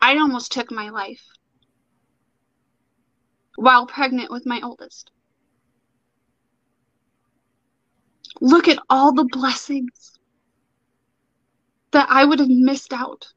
I 0.00 0.16
almost 0.16 0.50
took 0.50 0.70
my 0.70 0.90
life 0.90 1.22
while 3.56 3.86
pregnant 3.86 4.30
with 4.30 4.46
my 4.46 4.60
oldest. 4.62 5.10
Look 8.40 8.66
at 8.66 8.82
all 8.90 9.12
the 9.12 9.28
blessings 9.30 10.18
that 11.92 12.08
I 12.10 12.24
would 12.24 12.40
have 12.40 12.48
missed 12.48 12.92
out, 12.92 13.28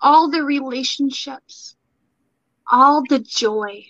all 0.00 0.30
the 0.30 0.44
relationships, 0.44 1.76
all 2.70 3.02
the 3.08 3.20
joy 3.20 3.86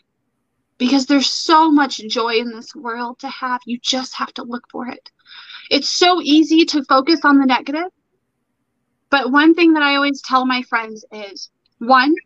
because 0.83 1.07
there's 1.07 1.31
so 1.31 1.71
much 1.71 1.99
joy 2.09 2.35
in 2.35 2.51
this 2.51 2.75
world 2.75 3.17
to 3.21 3.29
have. 3.29 3.61
You 3.67 3.79
just 3.81 4.17
have 4.17 4.35
to 4.35 4.43
look 4.43 4.65
for 4.69 4.89
it. 4.89 5.13
It's 5.71 5.89
so 5.89 6.21
easy 6.21 6.65
to 6.65 6.83
focus 6.87 7.21
on 7.23 7.39
the 7.39 7.47
negative. 7.47 7.87
But 9.09 9.31
one 9.31 9.55
thing 9.55 9.75
that 9.75 9.85
I 9.85 9.95
always 9.95 10.21
tell 10.23 10.45
my 10.45 10.63
friends 10.63 11.05
is 11.13 11.51
one, 11.79 12.17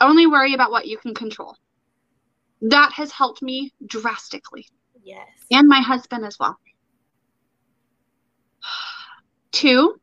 only 0.00 0.26
worry 0.26 0.54
about 0.54 0.70
what 0.70 0.86
you 0.86 0.96
can 0.96 1.12
control. 1.12 1.54
That 2.62 2.92
has 2.94 3.12
helped 3.12 3.42
me 3.42 3.74
drastically. 3.84 4.66
Yes. 5.02 5.28
And 5.50 5.68
my 5.68 5.80
husband 5.80 6.24
as 6.24 6.38
well. 6.40 6.56
Two, 9.52 10.00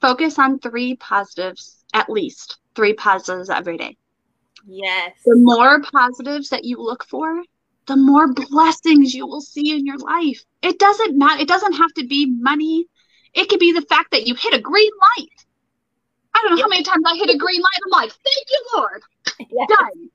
focus 0.00 0.40
on 0.40 0.58
three 0.58 0.96
positives, 0.96 1.84
at 1.92 2.10
least 2.10 2.58
three 2.74 2.94
positives 2.94 3.48
every 3.48 3.76
day. 3.76 3.96
Yes. 4.66 5.12
The 5.24 5.36
more 5.36 5.80
positives 5.82 6.48
that 6.48 6.64
you 6.64 6.78
look 6.78 7.04
for, 7.04 7.42
the 7.86 7.96
more 7.96 8.32
blessings 8.32 9.14
you 9.14 9.26
will 9.26 9.40
see 9.40 9.76
in 9.76 9.84
your 9.84 9.98
life. 9.98 10.42
It 10.62 10.78
doesn't 10.78 11.18
matter. 11.18 11.42
It 11.42 11.48
doesn't 11.48 11.74
have 11.74 11.92
to 11.94 12.06
be 12.06 12.26
money. 12.26 12.86
It 13.34 13.48
could 13.48 13.58
be 13.58 13.72
the 13.72 13.82
fact 13.82 14.10
that 14.12 14.26
you 14.26 14.34
hit 14.34 14.54
a 14.54 14.60
green 14.60 14.90
light. 15.18 15.46
I 16.34 16.40
don't 16.40 16.52
know 16.52 16.56
yep. 16.56 16.64
how 16.64 16.68
many 16.68 16.82
times 16.82 17.04
I 17.06 17.16
hit 17.16 17.30
a 17.30 17.36
green 17.36 17.60
light. 17.60 17.80
I'm 17.84 17.90
like, 17.90 18.10
thank 18.10 18.46
you, 18.48 18.66
Lord. 18.76 19.02
Yes. 19.38 19.68
Done. 19.68 20.10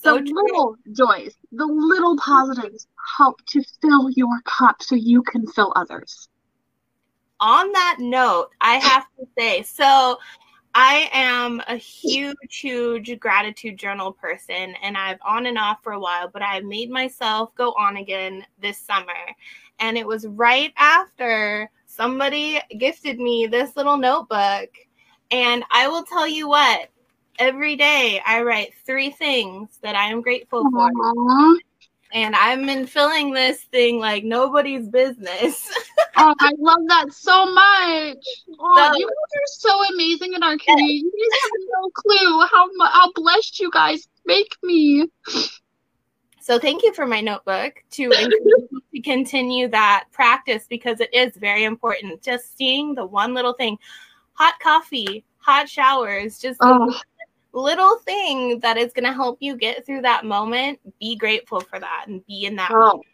So 0.00 0.16
the 0.16 0.32
little 0.32 0.76
joys, 0.92 1.36
the 1.52 1.66
little 1.66 2.16
positives 2.16 2.86
help 3.16 3.44
to 3.46 3.62
fill 3.80 4.10
your 4.10 4.40
cup 4.44 4.82
so 4.82 4.94
you 4.94 5.22
can 5.22 5.46
fill 5.46 5.72
others. 5.76 6.28
On 7.40 7.70
that 7.72 7.96
note, 8.00 8.48
I 8.60 8.76
have 8.76 9.04
to 9.18 9.26
say, 9.38 9.62
so 9.62 10.18
I 10.80 11.10
am 11.12 11.60
a 11.66 11.74
huge, 11.74 12.36
huge 12.60 13.18
gratitude 13.18 13.76
journal 13.76 14.12
person, 14.12 14.76
and 14.80 14.96
I've 14.96 15.18
on 15.26 15.46
and 15.46 15.58
off 15.58 15.82
for 15.82 15.90
a 15.90 15.98
while, 15.98 16.28
but 16.28 16.40
I 16.40 16.60
made 16.60 16.88
myself 16.88 17.52
go 17.56 17.72
on 17.72 17.96
again 17.96 18.46
this 18.62 18.78
summer. 18.78 19.12
And 19.80 19.98
it 19.98 20.06
was 20.06 20.28
right 20.28 20.72
after 20.76 21.68
somebody 21.86 22.60
gifted 22.78 23.18
me 23.18 23.48
this 23.48 23.74
little 23.74 23.96
notebook. 23.96 24.70
And 25.32 25.64
I 25.72 25.88
will 25.88 26.04
tell 26.04 26.28
you 26.28 26.48
what, 26.48 26.90
every 27.40 27.74
day 27.74 28.22
I 28.24 28.42
write 28.42 28.72
three 28.86 29.10
things 29.10 29.80
that 29.82 29.96
I 29.96 30.04
am 30.04 30.22
grateful 30.22 30.64
Aww. 30.64 30.70
for 30.70 31.58
and 32.12 32.36
I've 32.36 32.64
been 32.64 32.86
filling 32.86 33.32
this 33.32 33.62
thing 33.64 33.98
like 33.98 34.22
nobody's 34.22 34.86
business. 34.86 35.68
oh, 36.18 36.34
I 36.38 36.52
love 36.58 36.80
that 36.88 37.12
so 37.12 37.46
much. 37.46 38.24
Oh, 38.58 38.90
so, 38.92 38.98
you 38.98 39.06
guys 39.06 39.40
are 39.40 39.46
so 39.46 39.94
amazing 39.94 40.34
in 40.34 40.42
our 40.42 40.56
community. 40.56 41.04
You 41.04 41.30
guys 41.30 41.40
have 41.42 41.60
no 41.82 41.90
clue 41.94 42.46
how 42.46 42.68
how 42.90 43.12
blessed 43.12 43.60
you 43.60 43.70
guys 43.70 44.08
make 44.26 44.52
me. 44.62 45.08
So 46.40 46.58
thank 46.58 46.82
you 46.82 46.94
for 46.94 47.06
my 47.06 47.20
notebook 47.20 47.74
to, 47.90 48.08
to 48.94 49.00
continue 49.02 49.68
that 49.68 50.04
practice 50.12 50.64
because 50.68 51.00
it 51.00 51.12
is 51.12 51.36
very 51.36 51.64
important. 51.64 52.22
Just 52.22 52.56
seeing 52.56 52.94
the 52.94 53.04
one 53.04 53.34
little 53.34 53.52
thing, 53.52 53.76
hot 54.32 54.54
coffee, 54.62 55.24
hot 55.38 55.68
showers, 55.68 56.38
just 56.38 56.58
oh 56.62 56.98
little 57.52 57.98
thing 57.98 58.60
that 58.60 58.76
is 58.76 58.92
going 58.92 59.04
to 59.04 59.12
help 59.12 59.38
you 59.40 59.56
get 59.56 59.84
through 59.84 60.02
that 60.02 60.24
moment, 60.24 60.78
be 61.00 61.16
grateful 61.16 61.60
for 61.60 61.78
that 61.78 62.04
and 62.06 62.24
be 62.26 62.44
in 62.44 62.56
that 62.56 62.70
oh. 62.72 62.78
Moment. 62.78 63.06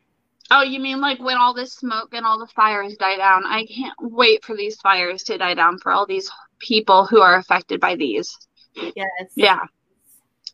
Oh, 0.57 0.63
you 0.63 0.79
mean 0.79 1.01
like 1.01 1.19
when 1.19 1.37
all 1.37 1.53
this 1.53 1.73
smoke 1.73 2.15
and 2.15 2.25
all 2.25 2.39
the 2.39 2.47
fires 2.47 2.97
die 2.97 3.17
down? 3.17 3.45
I 3.45 3.67
can't 3.67 3.97
wait 4.01 4.45
for 4.45 4.55
these 4.55 4.77
fires 4.77 5.25
to 5.25 5.37
die 5.37 5.55
down 5.55 5.79
for 5.79 5.91
all 5.91 6.07
these 6.07 6.31
people 6.61 7.07
who 7.07 7.21
are 7.21 7.37
affected 7.37 7.81
by 7.81 7.97
these. 7.97 8.33
Yes. 8.77 9.33
Yeah. 9.35 9.65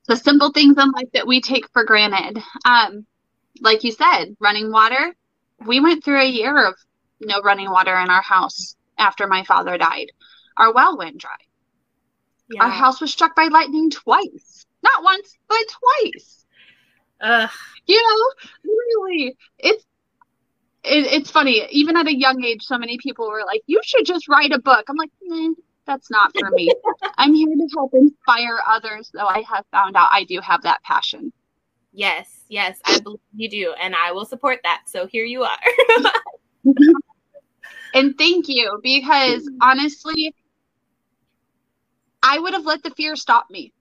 The 0.08 0.16
simple 0.16 0.52
things 0.52 0.78
in 0.78 0.90
life 0.92 1.10
that 1.12 1.26
we 1.26 1.42
take 1.42 1.70
for 1.74 1.84
granted. 1.84 2.42
Um, 2.64 3.04
like 3.60 3.84
you 3.84 3.92
said, 3.92 4.34
running 4.40 4.72
water. 4.72 5.14
We 5.66 5.80
went 5.80 6.02
through 6.02 6.22
a 6.22 6.28
year 6.30 6.66
of 6.66 6.76
no 7.20 7.42
running 7.42 7.70
water 7.70 7.94
in 7.98 8.08
our 8.08 8.22
house 8.22 8.76
after 8.96 9.26
my 9.26 9.44
father 9.44 9.76
died. 9.76 10.12
Our 10.56 10.72
well 10.72 10.96
went 10.96 11.18
dry. 11.18 11.36
Yeah. 12.48 12.64
Our 12.64 12.70
house 12.70 13.02
was 13.02 13.12
struck 13.12 13.36
by 13.36 13.48
lightning 13.48 13.90
twice. 13.90 14.64
Not 14.82 15.02
once, 15.02 15.36
but 15.46 15.58
twice. 15.68 16.46
Ugh. 17.20 17.50
You 17.86 18.02
know, 18.02 18.72
really, 18.72 19.36
it's 19.58 19.84
it, 20.84 21.06
it's 21.12 21.30
funny. 21.30 21.66
Even 21.70 21.96
at 21.96 22.06
a 22.06 22.16
young 22.16 22.42
age, 22.44 22.62
so 22.62 22.78
many 22.78 22.98
people 22.98 23.28
were 23.28 23.44
like, 23.46 23.62
"You 23.66 23.80
should 23.84 24.04
just 24.04 24.28
write 24.28 24.52
a 24.52 24.58
book." 24.58 24.84
I'm 24.88 24.96
like, 24.96 25.10
that's 25.86 26.10
not 26.10 26.32
for 26.38 26.50
me. 26.50 26.72
I'm 27.18 27.34
here 27.34 27.48
to 27.48 27.68
help 27.74 27.92
inspire 27.94 28.60
others, 28.66 29.10
though 29.12 29.26
I 29.26 29.42
have 29.42 29.64
found 29.70 29.96
out 29.96 30.08
I 30.12 30.24
do 30.24 30.40
have 30.40 30.62
that 30.62 30.82
passion. 30.82 31.32
Yes, 31.92 32.44
yes, 32.48 32.78
I 32.84 33.00
believe 33.00 33.20
you 33.34 33.50
do, 33.50 33.74
and 33.80 33.94
I 33.94 34.12
will 34.12 34.24
support 34.24 34.60
that. 34.62 34.82
So 34.86 35.06
here 35.06 35.24
you 35.24 35.42
are. 35.42 35.58
And 37.94 38.16
thank 38.16 38.48
you 38.48 38.78
because 38.82 39.42
mm-hmm. 39.42 39.56
honestly, 39.60 40.34
I 42.22 42.38
would 42.38 42.52
have 42.52 42.66
let 42.66 42.82
the 42.82 42.90
fear 42.90 43.16
stop 43.16 43.50
me. 43.50 43.72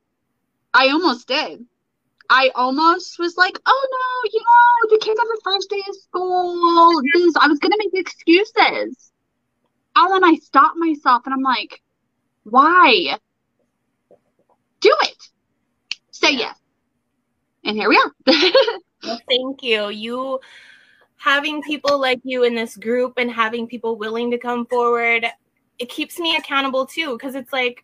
I 0.73 0.89
almost 0.89 1.27
did. 1.27 1.65
I 2.29 2.51
almost 2.53 3.17
was 3.17 3.37
like, 3.37 3.57
oh 3.65 3.87
no, 3.91 4.29
you 4.31 4.39
know, 4.39 4.97
the 4.97 5.03
kids 5.03 5.19
have 5.19 5.27
the 5.27 5.41
first 5.43 5.69
day 5.69 5.81
of 5.87 5.95
school. 5.95 7.01
This, 7.13 7.33
I 7.39 7.47
was 7.47 7.59
going 7.59 7.71
to 7.71 7.77
make 7.79 7.99
excuses. 7.99 9.11
And 9.95 10.13
then 10.13 10.23
I 10.23 10.35
stopped 10.35 10.77
myself 10.77 11.23
and 11.25 11.33
I'm 11.33 11.41
like, 11.41 11.81
why? 12.43 13.17
Do 14.79 14.95
it. 15.01 15.17
Say 16.11 16.33
yeah. 16.33 16.39
yes. 16.39 16.59
And 17.65 17.75
here 17.75 17.89
we 17.89 17.97
are. 17.97 18.11
well, 19.03 19.19
thank 19.27 19.63
you. 19.63 19.89
You 19.89 20.39
having 21.17 21.61
people 21.63 21.99
like 21.99 22.21
you 22.23 22.43
in 22.43 22.55
this 22.55 22.77
group 22.77 23.13
and 23.17 23.31
having 23.31 23.67
people 23.67 23.97
willing 23.97 24.31
to 24.31 24.37
come 24.37 24.65
forward, 24.67 25.25
it 25.79 25.89
keeps 25.89 26.19
me 26.19 26.35
accountable 26.35 26.85
too. 26.85 27.17
Cause 27.17 27.35
it's 27.35 27.51
like, 27.51 27.83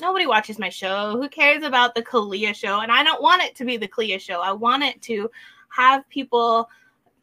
nobody 0.00 0.26
watches 0.26 0.58
my 0.58 0.68
show. 0.68 1.12
Who 1.12 1.28
cares 1.28 1.62
about 1.62 1.94
the 1.94 2.02
Kalia 2.02 2.54
show? 2.54 2.80
And 2.80 2.92
I 2.92 3.02
don't 3.02 3.22
want 3.22 3.42
it 3.42 3.54
to 3.56 3.64
be 3.64 3.76
the 3.76 3.88
Kalia 3.88 4.20
show. 4.20 4.40
I 4.40 4.52
want 4.52 4.82
it 4.82 5.00
to 5.02 5.30
have 5.68 6.08
people 6.08 6.68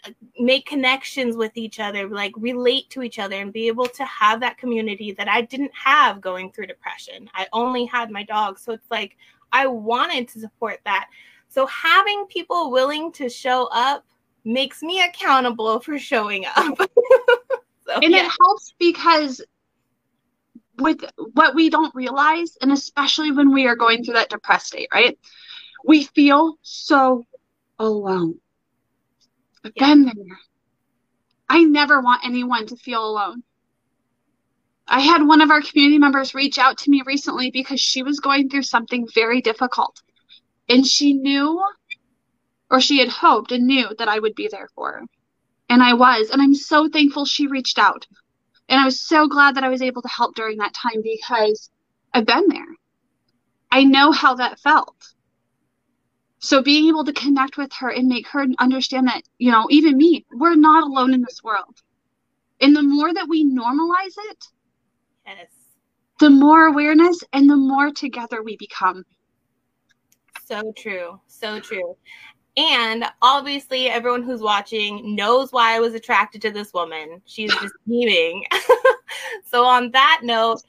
uh, 0.05 0.12
make 0.39 0.65
connections 0.65 1.36
with 1.36 1.55
each 1.55 1.79
other, 1.79 2.09
like 2.09 2.33
relate 2.38 2.89
to 2.91 3.03
each 3.03 3.19
other, 3.19 3.36
and 3.36 3.53
be 3.53 3.67
able 3.67 3.88
to 3.88 4.05
have 4.05 4.39
that 4.39 4.57
community 4.57 5.12
that 5.13 5.29
I 5.29 5.41
didn't 5.41 5.71
have 5.73 6.21
going 6.21 6.51
through 6.51 6.67
depression. 6.67 7.29
I 7.33 7.47
only 7.53 7.86
had 7.86 8.12
my 8.12 8.23
dog. 8.23 8.59
So 8.59 8.73
it's 8.73 8.89
like 8.91 9.17
I 9.51 9.67
wanted 9.67 10.27
to 10.29 10.39
support 10.39 10.79
that. 10.86 11.09
So 11.47 11.67
having 11.67 12.25
people 12.25 12.71
willing 12.71 13.12
to 13.13 13.29
show 13.29 13.67
up 13.71 14.05
makes 14.43 14.81
me 14.81 15.01
accountable 15.03 15.79
for 15.79 15.97
showing 15.97 16.45
up. 16.45 16.77
so, 16.77 17.93
and 18.01 18.12
yeah. 18.12 18.25
it 18.25 18.31
helps 18.41 18.73
because 18.79 19.41
with 20.77 21.03
what 21.33 21.55
we 21.55 21.69
don't 21.69 21.93
realize, 21.95 22.57
and 22.62 22.71
especially 22.71 23.31
when 23.31 23.53
we 23.53 23.67
are 23.67 23.75
going 23.75 24.03
through 24.03 24.15
that 24.15 24.29
depressed 24.29 24.67
state, 24.67 24.89
right? 24.93 25.17
We 25.86 26.05
feel 26.05 26.57
so 26.62 27.25
alone. 27.79 28.39
I've 29.63 29.71
yeah. 29.75 29.88
been 29.88 30.05
there. 30.05 30.39
I 31.49 31.63
never 31.63 32.01
want 32.01 32.25
anyone 32.25 32.65
to 32.67 32.75
feel 32.75 33.05
alone. 33.05 33.43
I 34.88 34.99
had 34.99 35.25
one 35.25 35.41
of 35.41 35.51
our 35.51 35.62
community 35.62 35.97
members 35.97 36.33
reach 36.33 36.57
out 36.57 36.77
to 36.79 36.89
me 36.89 37.03
recently 37.05 37.51
because 37.51 37.79
she 37.79 38.03
was 38.03 38.19
going 38.19 38.49
through 38.49 38.63
something 38.63 39.07
very 39.13 39.41
difficult. 39.41 40.01
And 40.67 40.86
she 40.86 41.13
knew, 41.13 41.63
or 42.69 42.81
she 42.81 42.99
had 42.99 43.09
hoped 43.09 43.51
and 43.51 43.67
knew 43.67 43.88
that 43.97 44.09
I 44.09 44.19
would 44.19 44.36
be 44.36 44.49
there 44.49 44.69
for 44.75 44.91
her. 44.93 45.01
And 45.69 45.81
I 45.81 45.93
was. 45.93 46.29
And 46.29 46.41
I'm 46.41 46.55
so 46.55 46.89
thankful 46.89 47.25
she 47.25 47.47
reached 47.47 47.79
out. 47.79 48.05
And 48.73 48.81
I 48.81 48.86
was 48.86 48.99
so 48.99 49.27
glad 49.27 49.53
that 49.53 49.63
I 49.63 49.69
was 49.69 49.83
able 49.83 50.01
to 50.01 50.07
help 50.07 50.33
during 50.33 50.57
that 50.57 50.73
time 50.73 51.03
because 51.03 51.69
I've 52.12 52.25
been 52.25 52.47
there. 52.49 52.65
I 53.71 53.83
know 53.83 54.12
how 54.12 54.33
that 54.33 54.59
felt. 54.62 55.13
So 56.39 56.63
being 56.63 56.88
able 56.88 57.03
to 57.05 57.13
connect 57.13 57.55
with 57.55 57.71
her 57.73 57.89
and 57.89 58.07
make 58.07 58.27
her 58.29 58.47
understand 58.57 59.09
that, 59.09 59.21
you 59.38 59.51
know, 59.51 59.67
even 59.69 59.95
me, 59.95 60.25
we're 60.33 60.55
not 60.55 60.86
alone 60.86 61.13
in 61.13 61.21
this 61.21 61.43
world. 61.43 61.83
And 62.62 62.75
the 62.75 62.81
more 62.81 63.13
that 63.13 63.29
we 63.29 63.45
normalize 63.45 64.15
it, 64.31 64.43
yes. 65.27 65.51
the 66.19 66.31
more 66.31 66.65
awareness 66.65 67.23
and 67.31 67.47
the 67.47 67.55
more 67.55 67.91
together 67.91 68.41
we 68.41 68.57
become. 68.57 69.03
So 70.47 70.73
true. 70.75 71.21
So 71.27 71.59
true. 71.59 71.95
And 72.56 73.06
obviously, 73.22 73.88
everyone 73.89 74.24
who's 74.24 74.42
watching 74.42 75.16
knows 75.16 75.52
why 75.52 75.76
I 75.76 75.80
was 75.80 75.96
attracted 75.96 76.42
to 76.44 76.52
this 76.52 76.74
woman. 76.74 77.22
She's 77.26 77.52
just 77.62 77.74
beaming. 77.88 78.46
so, 79.46 79.66
on 79.66 79.92
that 79.92 80.22
note, 80.24 80.62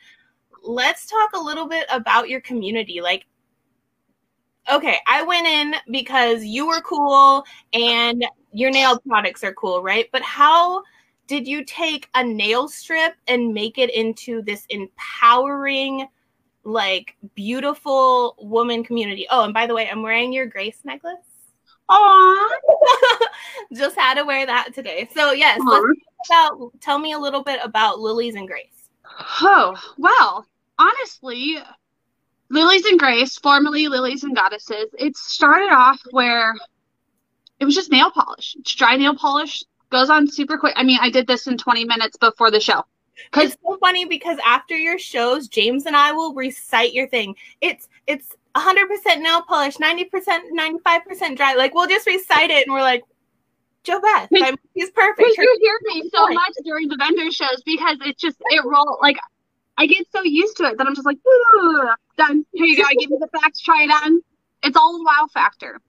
let's 0.63 1.07
talk 1.07 1.31
a 1.35 1.41
little 1.41 1.69
bit 1.69 1.87
about 1.91 2.29
your 2.29 2.41
community. 2.41 3.01
Like, 3.01 3.27
okay, 4.73 4.99
I 5.07 5.23
went 5.23 5.47
in 5.47 5.75
because 5.91 6.45
you 6.45 6.67
were 6.67 6.81
cool 6.81 7.45
and 7.73 8.25
your 8.53 8.71
nail 8.71 8.99
products 9.01 9.45
are 9.45 9.55
cool, 9.55 9.83
right? 9.83 10.09
But 10.11 10.23
how 10.23 10.83
did 11.27 11.47
you 11.47 11.65
take 11.65 12.09
a 12.15 12.25
nail 12.25 12.69
strip 12.69 13.15
and 13.27 13.53
make 13.53 13.79
it 13.79 13.91
into 13.91 14.43
this 14.43 14.65
empowering, 14.71 16.07
like, 16.65 17.17
beautiful 17.35 18.37
woman 18.39 18.85
community? 18.85 19.27
Oh, 19.31 19.45
and 19.45 19.53
by 19.53 19.67
the 19.67 19.75
way, 19.75 19.89
I'm 19.89 20.03
wearing 20.03 20.33
your 20.33 20.47
Grace 20.47 20.81
necklace. 20.85 21.34
Aww. 21.91 22.49
Just 23.73 23.97
had 23.97 24.15
to 24.15 24.25
wear 24.25 24.47
that 24.47 24.75
today. 24.75 25.09
So 25.15 25.33
yes, 25.33 25.61
about 25.61 26.73
tell 26.81 26.99
me 26.99 27.13
a 27.13 27.19
little 27.19 27.43
bit 27.43 27.61
about 27.63 28.01
Lilies 28.01 28.35
and 28.35 28.49
Grace. 28.49 28.89
Oh, 29.43 29.77
well, 29.99 30.47
honestly, 30.79 31.59
Lilies 32.51 32.85
and 32.85 32.99
Grace, 32.99 33.39
formerly 33.39 33.89
Lilies 33.89 34.25
and 34.25 34.35
Goddesses, 34.35 34.87
it 34.99 35.17
started 35.17 35.71
off 35.71 36.01
where 36.11 36.55
it 37.61 37.65
was 37.65 37.75
just 37.75 37.91
nail 37.91 38.11
polish. 38.11 38.57
It's 38.59 38.75
dry 38.75 38.97
nail 38.97 39.15
polish, 39.15 39.63
goes 39.91 40.11
on 40.11 40.29
super 40.29 40.59
quick. 40.59 40.75
I 40.77 40.83
mean, 40.83 40.99
I 41.01 41.11
did 41.11 41.27
this 41.27 41.47
in 41.47 41.57
20 41.57 41.85
minutes 41.85 42.17
before 42.17 42.51
the 42.51 42.61
show. 42.61 42.85
It's 43.37 43.57
so 43.63 43.77
funny 43.79 44.07
because 44.07 44.39
after 44.45 44.77
your 44.77 44.99
shows, 44.99 45.47
James 45.49 45.87
and 45.87 45.95
I 45.97 46.13
will 46.13 46.35
recite 46.35 46.93
your 46.93 47.09
thing. 47.09 47.37
It's 47.61 47.89
it's 48.07 48.35
100% 48.57 49.21
nail 49.21 49.43
polish, 49.43 49.77
90%, 49.77 50.11
95% 50.57 51.37
dry. 51.37 51.55
Like 51.55 51.75
we'll 51.75 51.89
just 51.89 52.07
recite 52.07 52.51
it 52.51 52.67
and 52.67 52.75
we're 52.75 52.83
like, 52.83 53.03
JoBeth, 53.85 54.29
he's 54.73 54.91
perfect. 54.91 55.37
You 55.37 55.59
hear 55.61 55.79
me 55.83 56.09
so 56.13 56.27
much 56.29 56.53
during 56.65 56.89
the 56.89 56.97
vendor 56.97 57.31
shows 57.31 57.63
because 57.67 57.99
it's 58.05 58.21
just, 58.21 58.39
it 58.47 58.65
roll 58.65 58.99
like, 59.03 59.17
I 59.77 59.87
get 59.87 60.07
so 60.11 60.23
used 60.23 60.57
to 60.59 60.65
it 60.65 60.79
that 60.79 60.87
I'm 60.87 60.95
just 60.95 61.05
like, 61.05 61.19
done. 62.17 62.47
Here 62.53 62.65
you 62.65 62.77
go. 62.77 62.85
I 62.85 62.95
give 62.95 63.11
you 63.11 63.19
the 63.19 63.29
facts, 63.41 63.61
try 63.61 63.83
it 63.85 63.91
on. 63.91 64.23
It's 64.63 64.77
all 64.77 64.97
the 64.97 65.05
wow 65.05 65.27
factor. 65.35 65.81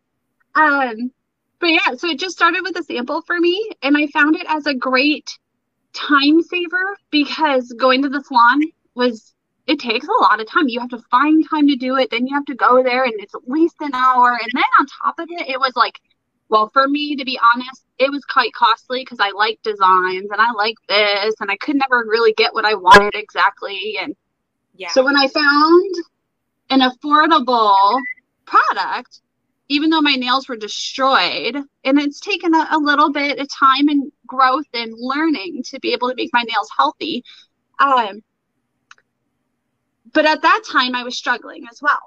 Um, 0.55 1.11
but 1.59 1.67
yeah, 1.67 1.95
so 1.95 2.09
it 2.09 2.19
just 2.19 2.35
started 2.35 2.63
with 2.63 2.77
a 2.77 2.83
sample 2.83 3.21
for 3.21 3.39
me 3.39 3.69
and 3.81 3.95
I 3.95 4.07
found 4.07 4.35
it 4.35 4.45
as 4.49 4.65
a 4.65 4.73
great 4.73 5.37
time 5.93 6.41
saver 6.41 6.97
because 7.11 7.71
going 7.73 8.01
to 8.01 8.09
the 8.09 8.23
salon 8.23 8.61
was 8.95 9.34
it 9.67 9.79
takes 9.79 10.07
a 10.07 10.23
lot 10.23 10.39
of 10.39 10.47
time. 10.47 10.67
You 10.67 10.79
have 10.79 10.89
to 10.89 11.01
find 11.09 11.47
time 11.49 11.67
to 11.67 11.75
do 11.75 11.97
it. 11.97 12.11
Then 12.11 12.27
you 12.27 12.35
have 12.35 12.45
to 12.45 12.55
go 12.55 12.83
there 12.83 13.03
and 13.03 13.13
it's 13.17 13.33
at 13.33 13.47
least 13.47 13.75
an 13.79 13.93
hour. 13.93 14.29
And 14.29 14.51
then 14.53 14.63
on 14.79 14.85
top 14.85 15.19
of 15.19 15.27
it, 15.29 15.49
it 15.49 15.59
was 15.59 15.75
like, 15.75 15.99
well, 16.49 16.69
for 16.69 16.87
me, 16.87 17.15
to 17.15 17.25
be 17.25 17.39
honest, 17.53 17.83
it 17.97 18.11
was 18.11 18.23
quite 18.25 18.53
costly 18.53 19.01
because 19.01 19.19
I 19.19 19.31
like 19.31 19.59
designs 19.63 20.29
and 20.31 20.39
I 20.39 20.51
like 20.51 20.75
this 20.87 21.35
and 21.39 21.49
I 21.49 21.57
could 21.57 21.75
never 21.75 22.05
really 22.07 22.33
get 22.33 22.53
what 22.53 22.65
I 22.65 22.75
wanted 22.75 23.15
exactly. 23.15 23.97
And 23.99 24.15
yeah. 24.75 24.89
so 24.89 25.03
when 25.03 25.17
I 25.17 25.27
found 25.27 25.95
an 26.69 26.81
affordable 26.81 27.99
product, 28.45 29.21
even 29.67 29.89
though 29.89 30.01
my 30.01 30.13
nails 30.13 30.47
were 30.47 30.55
destroyed, 30.55 31.55
and 31.83 31.99
it's 31.99 32.19
taken 32.19 32.53
a, 32.53 32.67
a 32.71 32.77
little 32.77 33.11
bit 33.11 33.39
of 33.39 33.47
time 33.49 33.87
and 33.87 34.11
growth 34.27 34.67
and 34.75 34.93
learning 34.95 35.63
to 35.69 35.79
be 35.79 35.93
able 35.93 36.09
to 36.09 36.15
make 36.15 36.29
my 36.33 36.43
nails 36.43 36.69
healthy. 36.77 37.23
Um, 37.79 38.21
but 40.15 40.25
at 40.25 40.41
that 40.41 40.61
time, 40.71 40.95
I 40.95 41.03
was 41.03 41.17
struggling 41.17 41.65
as 41.69 41.81
well. 41.81 41.99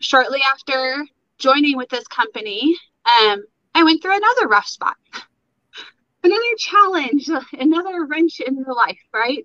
Shortly 0.00 0.40
after 0.52 1.06
joining 1.38 1.76
with 1.76 1.88
this 1.88 2.06
company, 2.08 2.76
um, 3.06 3.44
I 3.74 3.84
went 3.84 4.02
through 4.02 4.16
another 4.16 4.48
rough 4.48 4.66
spot, 4.66 4.96
another 6.24 6.42
challenge, 6.58 7.30
another 7.52 8.04
wrench 8.04 8.40
in 8.40 8.56
the 8.56 8.74
life, 8.74 8.98
right? 9.14 9.44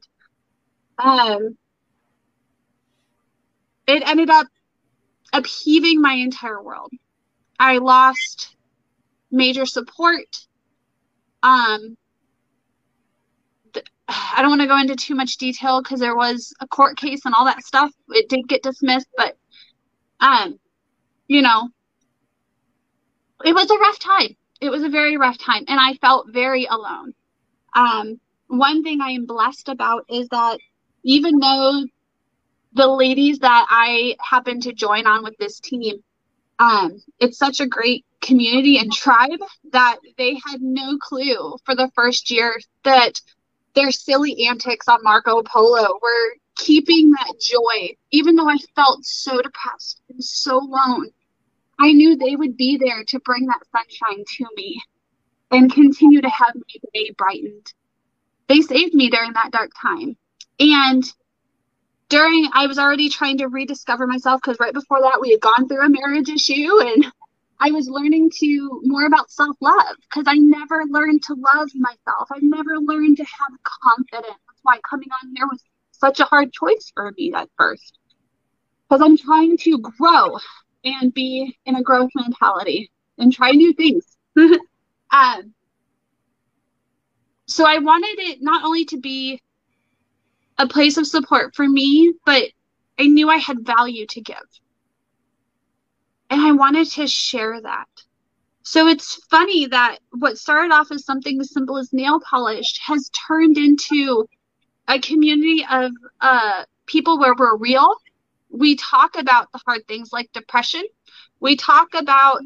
Um, 0.97 1.55
it 3.85 4.01
ended 4.07 4.31
up 4.31 4.47
upheaving 5.31 6.01
my 6.01 6.13
entire 6.13 6.61
world. 6.61 6.91
I 7.59 7.77
lost 7.77 8.55
major 9.29 9.67
support. 9.67 10.47
Um, 11.43 11.95
I 14.35 14.41
don't 14.41 14.49
want 14.49 14.61
to 14.61 14.67
go 14.67 14.79
into 14.79 14.95
too 14.95 15.15
much 15.15 15.37
detail 15.37 15.81
because 15.81 15.99
there 15.99 16.15
was 16.15 16.53
a 16.59 16.67
court 16.67 16.97
case 16.97 17.21
and 17.25 17.33
all 17.33 17.45
that 17.45 17.63
stuff. 17.63 17.91
It 18.09 18.29
did 18.29 18.47
get 18.47 18.63
dismissed, 18.63 19.07
but 19.17 19.37
um, 20.19 20.59
you 21.27 21.41
know, 21.41 21.69
it 23.43 23.53
was 23.53 23.69
a 23.69 23.77
rough 23.77 23.99
time. 23.99 24.35
It 24.61 24.69
was 24.69 24.83
a 24.83 24.89
very 24.89 25.17
rough 25.17 25.37
time, 25.37 25.65
and 25.67 25.79
I 25.79 25.93
felt 25.95 26.31
very 26.31 26.65
alone. 26.65 27.13
Um, 27.75 28.19
one 28.47 28.83
thing 28.83 29.01
I 29.01 29.11
am 29.11 29.25
blessed 29.25 29.69
about 29.69 30.05
is 30.09 30.27
that 30.29 30.59
even 31.03 31.39
though 31.39 31.83
the 32.73 32.87
ladies 32.87 33.39
that 33.39 33.67
I 33.69 34.15
happen 34.19 34.61
to 34.61 34.73
join 34.73 35.05
on 35.05 35.23
with 35.23 35.37
this 35.37 35.59
team, 35.59 36.03
um, 36.59 37.01
it's 37.19 37.37
such 37.37 37.59
a 37.59 37.67
great 37.67 38.05
community 38.21 38.77
and 38.77 38.91
tribe 38.91 39.39
that 39.71 39.97
they 40.17 40.39
had 40.45 40.61
no 40.61 40.97
clue 40.97 41.57
for 41.65 41.75
the 41.75 41.91
first 41.95 42.31
year 42.31 42.59
that 42.83 43.19
their 43.75 43.91
silly 43.91 44.47
antics 44.47 44.87
on 44.87 45.03
Marco 45.03 45.41
Polo 45.43 45.99
were 46.01 46.35
keeping 46.55 47.11
that 47.11 47.33
joy, 47.39 47.95
even 48.11 48.35
though 48.35 48.49
I 48.49 48.57
felt 48.75 49.03
so 49.03 49.41
depressed 49.41 50.01
and 50.09 50.23
so 50.23 50.57
alone. 50.57 51.09
I 51.79 51.91
knew 51.91 52.15
they 52.15 52.35
would 52.35 52.55
be 52.55 52.77
there 52.77 53.03
to 53.05 53.19
bring 53.19 53.47
that 53.47 53.63
sunshine 53.71 54.23
to 54.37 54.45
me 54.55 54.81
and 55.51 55.73
continue 55.73 56.21
to 56.21 56.29
have 56.29 56.55
my 56.55 56.89
day 56.93 57.11
brightened. 57.17 57.73
they 58.47 58.61
saved 58.61 58.93
me 58.93 59.09
during 59.09 59.33
that 59.33 59.51
dark 59.51 59.71
time. 59.81 60.15
And 60.59 61.03
during, 62.09 62.47
I 62.53 62.67
was 62.67 62.77
already 62.77 63.09
trying 63.09 63.39
to 63.39 63.47
rediscover 63.47 64.05
myself 64.05 64.41
because 64.41 64.59
right 64.59 64.73
before 64.73 65.01
that, 65.01 65.19
we 65.19 65.31
had 65.31 65.41
gone 65.41 65.67
through 65.67 65.85
a 65.85 65.89
marriage 65.89 66.29
issue 66.29 66.79
and 66.81 67.11
I 67.63 67.71
was 67.71 67.87
learning 67.87 68.29
to 68.41 68.81
more 68.83 69.05
about 69.05 69.31
self 69.31 69.55
love 69.61 69.95
because 70.01 70.25
I 70.27 70.35
never 70.35 70.83
learned 70.89 71.23
to 71.23 71.35
love 71.35 71.69
myself. 71.75 72.27
I 72.29 72.39
never 72.41 72.77
learned 72.77 73.15
to 73.17 73.23
have 73.23 73.57
confidence. 73.63 74.37
That's 74.47 74.59
why 74.63 74.79
coming 74.87 75.07
on 75.23 75.33
here 75.33 75.47
was 75.47 75.63
such 75.91 76.19
a 76.19 76.25
hard 76.25 76.51
choice 76.51 76.91
for 76.93 77.13
me 77.17 77.31
at 77.33 77.49
first 77.57 77.97
because 78.89 79.01
I'm 79.01 79.17
trying 79.17 79.57
to 79.59 79.77
grow 79.79 80.37
and 80.83 81.13
be 81.13 81.57
in 81.65 81.77
a 81.77 81.81
growth 81.81 82.09
mentality 82.15 82.91
and 83.17 83.31
try 83.31 83.51
new 83.51 83.71
things. 83.71 84.17
um, 84.37 85.53
so 87.47 87.65
I 87.65 87.77
wanted 87.79 88.19
it 88.19 88.39
not 88.41 88.65
only 88.65 88.83
to 88.85 88.99
be 88.99 89.41
a 90.57 90.67
place 90.67 90.97
of 90.97 91.07
support 91.07 91.55
for 91.55 91.67
me, 91.67 92.13
but 92.25 92.43
I 92.99 93.07
knew 93.07 93.29
I 93.29 93.37
had 93.37 93.65
value 93.65 94.05
to 94.07 94.21
give. 94.21 94.35
And 96.33 96.41
I 96.41 96.51
wanted 96.51 96.89
to 96.93 97.05
share 97.05 97.61
that. 97.61 97.87
So 98.63 98.87
it's 98.87 99.23
funny 99.29 99.67
that 99.67 99.99
what 100.13 100.39
started 100.39 100.73
off 100.73 100.91
as 100.91 101.05
something 101.05 101.39
as 101.39 101.53
simple 101.53 101.77
as 101.77 101.93
nail 101.93 102.19
polish 102.27 102.79
has 102.87 103.11
turned 103.11 103.59
into 103.59 104.27
a 104.87 104.97
community 104.97 105.63
of 105.69 105.91
uh, 106.21 106.63
people 106.87 107.19
where 107.19 107.35
we're 107.37 107.55
real. 107.57 107.97
We 108.49 108.77
talk 108.77 109.15
about 109.15 109.51
the 109.51 109.61
hard 109.63 109.87
things 109.87 110.11
like 110.11 110.33
depression. 110.33 110.81
We 111.39 111.55
talk 111.55 111.89
about 111.93 112.41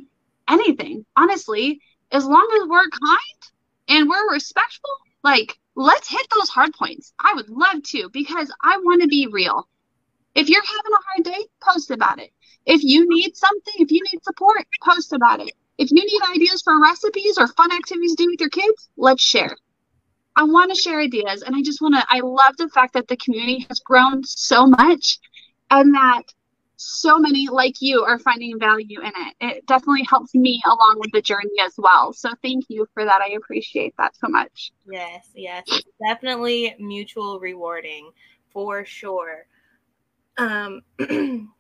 anything, 0.50 1.06
honestly, 1.16 1.80
as 2.12 2.26
long 2.26 2.46
as 2.62 2.68
we're 2.68 2.90
kind 2.90 3.42
and 3.88 4.10
we're 4.10 4.34
respectful, 4.34 4.92
like 5.24 5.58
let's 5.76 6.10
hit 6.10 6.28
those 6.38 6.50
hard 6.50 6.74
points. 6.74 7.14
I 7.20 7.36
would 7.36 7.48
love 7.48 7.84
to 7.84 8.10
because 8.12 8.52
I 8.62 8.80
want 8.80 9.02
to 9.04 9.08
be 9.08 9.30
real. 9.32 9.66
If 10.38 10.50
you're 10.50 10.62
having 10.62 10.92
a 10.94 11.04
hard 11.08 11.26
day, 11.26 11.48
post 11.64 11.90
about 11.90 12.20
it. 12.20 12.30
If 12.68 12.84
you 12.84 13.10
need 13.10 13.36
something, 13.36 13.74
if 13.80 13.92
you 13.92 14.02
need 14.12 14.24
support, 14.24 14.68
post 14.84 15.12
about 15.12 15.40
it. 15.40 15.52
If 15.80 15.90
you 15.90 16.06
need 16.06 16.22
ideas 16.36 16.62
for 16.62 16.80
recipes 16.80 17.40
or 17.40 17.48
fun 17.48 17.72
activities 17.72 18.16
to 18.16 18.24
do 18.24 18.30
with 18.30 18.40
your 18.40 18.50
kids, 18.50 18.88
let's 18.98 19.24
share. 19.24 19.58
I 20.36 20.44
want 20.44 20.72
to 20.72 20.80
share 20.80 21.00
ideas 21.00 21.42
and 21.42 21.56
I 21.56 21.64
just 21.64 21.82
want 21.82 21.96
to 21.96 22.06
I 22.08 22.20
love 22.20 22.56
the 22.58 22.70
fact 22.70 22.94
that 22.94 23.08
the 23.08 23.18
community 23.18 23.66
has 23.68 23.80
grown 23.80 24.24
so 24.26 24.68
much 24.68 25.18
and 25.72 25.96
that 25.96 26.22
so 26.76 27.18
many 27.18 27.48
like 27.48 27.82
you 27.82 28.04
are 28.04 28.20
finding 28.20 28.60
value 28.60 29.02
in 29.02 29.12
it. 29.16 29.36
It 29.42 29.66
definitely 29.66 30.06
helps 30.08 30.36
me 30.36 30.62
along 30.68 30.98
with 31.00 31.12
the 31.14 31.22
journey 31.24 31.60
as 31.66 31.74
well. 31.80 32.14
So 32.14 32.30
thank 32.44 32.66
you 32.70 32.86
for 32.94 33.04
that. 33.04 33.22
I 33.22 33.34
appreciate 33.36 33.96
that 33.98 34.16
so 34.16 34.28
much. 34.28 34.72
Yes, 34.88 35.30
yes. 35.34 35.68
Definitely 36.08 36.76
mutual 36.78 37.40
rewarding 37.40 38.12
for 38.52 38.86
sure. 38.86 39.48
Um 40.38 40.82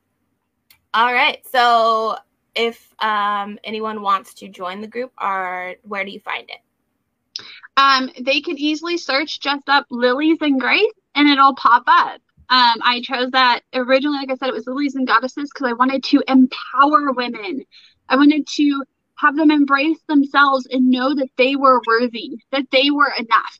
All 0.93 1.13
right. 1.13 1.45
So 1.51 2.17
if 2.55 2.91
um, 2.99 3.59
anyone 3.63 4.01
wants 4.01 4.33
to 4.35 4.47
join 4.47 4.81
the 4.81 4.87
group, 4.87 5.11
or 5.21 5.75
where 5.83 6.03
do 6.03 6.11
you 6.11 6.19
find 6.19 6.49
it? 6.49 7.45
Um, 7.77 8.09
they 8.19 8.41
can 8.41 8.57
easily 8.57 8.97
search 8.97 9.39
just 9.39 9.69
up 9.69 9.85
Lilies 9.91 10.39
and 10.41 10.59
Grace 10.59 10.91
and 11.13 11.29
it'll 11.29 11.53
pop 11.53 11.83
up. 11.85 12.19
Um, 12.49 12.81
I 12.81 13.01
chose 13.03 13.29
that 13.31 13.61
originally, 13.75 14.17
like 14.17 14.31
I 14.31 14.35
said, 14.35 14.49
it 14.49 14.55
was 14.55 14.65
Lilies 14.65 14.95
and 14.95 15.05
Goddesses 15.05 15.51
because 15.53 15.69
I 15.69 15.73
wanted 15.73 16.03
to 16.05 16.23
empower 16.27 17.11
women. 17.11 17.63
I 18.09 18.15
wanted 18.15 18.47
to 18.55 18.83
have 19.15 19.35
them 19.35 19.51
embrace 19.51 19.99
themselves 20.07 20.67
and 20.71 20.89
know 20.89 21.13
that 21.13 21.29
they 21.37 21.55
were 21.55 21.81
worthy, 21.85 22.39
that 22.51 22.65
they 22.71 22.89
were 22.89 23.13
enough. 23.19 23.59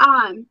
Um, 0.00 0.46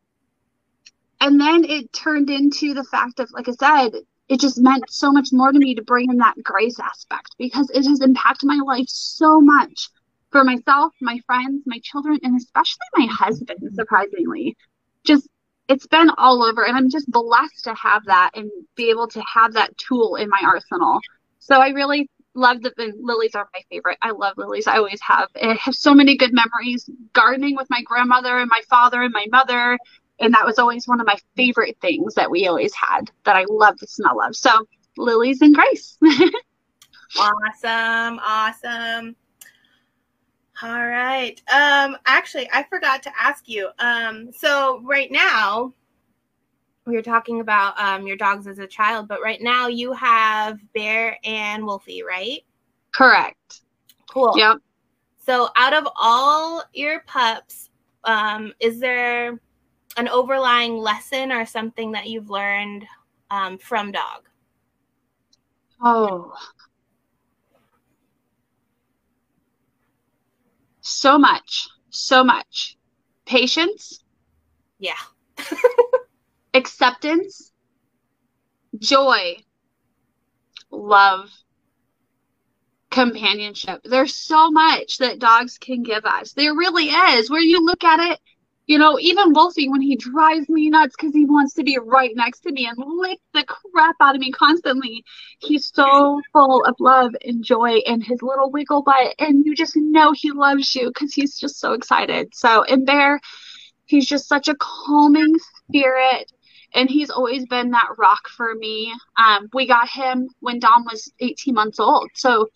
and 1.22 1.40
then 1.40 1.64
it 1.66 1.92
turned 1.94 2.30
into 2.30 2.74
the 2.74 2.84
fact 2.84 3.20
of, 3.20 3.30
like 3.32 3.50
I 3.50 3.52
said, 3.52 4.02
it 4.30 4.40
just 4.40 4.60
meant 4.60 4.84
so 4.90 5.12
much 5.12 5.30
more 5.32 5.52
to 5.52 5.60
me 5.60 5.76
to 5.76 5.82
bring 5.82 6.10
in 6.10 6.18
that 6.18 6.42
grace 6.44 6.80
aspect 6.80 7.36
because 7.38 7.70
it 7.72 7.86
has 7.86 8.02
impacted 8.02 8.48
my 8.48 8.60
life 8.66 8.86
so 8.88 9.42
much 9.42 9.90
for 10.32 10.44
myself, 10.44 10.94
my 11.02 11.20
friends, 11.26 11.64
my 11.66 11.80
children, 11.84 12.20
and 12.24 12.38
especially 12.38 12.86
my 12.96 13.08
husband, 13.12 13.60
surprisingly. 13.74 14.56
Just 15.04 15.28
it's 15.68 15.88
been 15.88 16.10
all 16.18 16.44
over 16.44 16.66
and 16.66 16.76
I'm 16.76 16.90
just 16.90 17.10
blessed 17.12 17.64
to 17.66 17.74
have 17.76 18.06
that 18.06 18.32
and 18.36 18.50
be 18.76 18.90
able 18.90 19.08
to 19.10 19.22
have 19.34 19.54
that 19.54 19.78
tool 19.78 20.16
in 20.16 20.30
my 20.30 20.42
arsenal. 20.44 21.00
So 21.40 21.60
I 21.60 21.70
really 21.70 22.10
love 22.34 22.62
the 22.62 22.94
lilies 23.00 23.36
are 23.36 23.48
my 23.54 23.62
favorite. 23.70 23.98
I 24.02 24.12
love 24.12 24.36
lilies. 24.38 24.68
I 24.68 24.78
always 24.78 25.02
have. 25.02 25.28
I 25.42 25.54
have 25.56 25.76
so 25.76 25.94
many 25.94 26.18
good 26.18 26.34
memories 26.34 26.90
gardening 27.14 27.56
with 27.56 27.68
my 27.70 27.82
grandmother 27.84 28.40
and 28.40 28.50
my 28.50 28.62
father 28.70 29.02
and 29.02 29.14
my 29.14 29.26
mother 29.32 29.78
and 30.20 30.34
that 30.34 30.46
was 30.46 30.60
always 30.60 30.88
one 30.88 31.00
of 31.00 31.08
my 31.08 31.18
favorite 31.36 31.78
things 31.82 32.14
that 32.16 32.30
we 32.30 32.48
always 32.48 32.74
had 32.74 33.10
that 33.26 33.36
I 33.36 33.46
love 33.50 33.78
the 33.80 33.88
smell 33.88 34.22
of. 34.22 34.36
So 34.36 34.52
lilies 34.98 35.42
and 35.42 35.56
grace. 35.56 35.98
awesome, 37.20 38.20
awesome. 38.24 39.16
All 40.62 40.88
right. 40.88 41.42
Um, 41.54 41.96
actually, 42.06 42.50
I 42.52 42.64
forgot 42.70 43.02
to 43.04 43.12
ask 43.18 43.48
you. 43.48 43.70
Um, 43.80 44.32
so 44.34 44.82
right 44.84 45.10
now, 45.10 45.74
we 46.86 46.98
are 46.98 47.02
talking 47.02 47.40
about 47.40 47.80
um, 47.80 48.06
your 48.06 48.18
dogs 48.18 48.46
as 48.46 48.60
a 48.60 48.68
child, 48.68 49.08
but 49.08 49.22
right 49.22 49.42
now 49.42 49.68
you 49.68 49.94
have 49.94 50.60
Bear 50.74 51.18
and 51.24 51.66
Wolfie, 51.66 52.04
right? 52.04 52.42
Correct. 52.94 53.62
Cool. 54.12 54.34
Yep. 54.36 54.58
So 55.26 55.50
out 55.56 55.74
of 55.74 55.88
all 55.96 56.64
your 56.74 57.02
pups, 57.02 57.70
um, 58.04 58.52
is 58.60 58.80
there 58.80 59.40
an 60.00 60.08
overlying 60.08 60.78
lesson 60.78 61.32
or 61.32 61.46
something 61.46 61.92
that 61.92 62.08
you've 62.08 62.30
learned 62.30 62.86
um, 63.30 63.58
from 63.58 63.92
dog? 63.92 64.30
Oh, 65.82 66.34
so 70.80 71.18
much, 71.18 71.68
so 71.90 72.24
much. 72.24 72.78
Patience. 73.26 74.04
Yeah. 74.80 74.94
acceptance, 76.54 77.52
joy, 78.78 79.36
love, 80.72 81.30
companionship. 82.90 83.82
There's 83.84 84.16
so 84.16 84.50
much 84.50 84.98
that 85.00 85.20
dogs 85.20 85.58
can 85.58 85.84
give 85.84 86.06
us. 86.06 86.32
There 86.34 86.56
really 86.56 86.86
is. 86.86 87.30
Where 87.30 87.42
you 87.42 87.64
look 87.66 87.84
at 87.84 88.00
it, 88.12 88.20
you 88.70 88.78
know, 88.78 89.00
even 89.00 89.34
Wolfie, 89.34 89.68
when 89.68 89.82
he 89.82 89.96
drives 89.96 90.48
me 90.48 90.70
nuts 90.70 90.96
because 90.96 91.12
he 91.12 91.26
wants 91.26 91.56
to 91.56 91.64
be 91.64 91.80
right 91.84 92.12
next 92.14 92.42
to 92.42 92.52
me 92.52 92.68
and 92.68 92.78
lick 92.78 93.18
the 93.34 93.44
crap 93.44 93.96
out 94.00 94.14
of 94.14 94.22
me 94.22 94.32
constantly, 94.32 95.04
he's 95.40 95.72
so 95.74 96.22
full 96.32 96.64
of 96.66 96.76
love 96.80 97.16
and 97.26 97.44
joy 97.44 97.78
and 97.88 98.04
his 98.04 98.22
little 98.22 98.52
wiggle 98.52 98.84
butt. 98.84 99.16
And 99.18 99.44
you 99.44 99.56
just 99.56 99.76
know 99.76 100.12
he 100.12 100.32
loves 100.32 100.76
you 100.76 100.90
because 100.90 101.16
he's 101.16 101.40
just 101.40 101.60
so 101.60 101.74
excited. 101.74 102.30
So, 102.36 102.62
in 102.62 102.86
Bear, 102.86 103.20
he's 103.88 104.06
just 104.06 104.28
such 104.28 104.48
a 104.48 104.56
calming 104.60 105.34
spirit. 105.40 106.32
And 106.76 106.92
he's 106.92 107.10
always 107.10 107.48
been 107.48 107.72
that 107.72 107.88
rock 107.98 108.30
for 108.30 108.54
me. 108.54 108.94
Um, 109.18 109.50
we 109.52 109.66
got 109.66 109.90
him 109.90 110.30
when 110.42 110.60
Dom 110.60 110.86
was 110.86 111.12
18 111.20 111.56
months 111.56 111.80
old. 111.80 112.12
So 112.14 112.50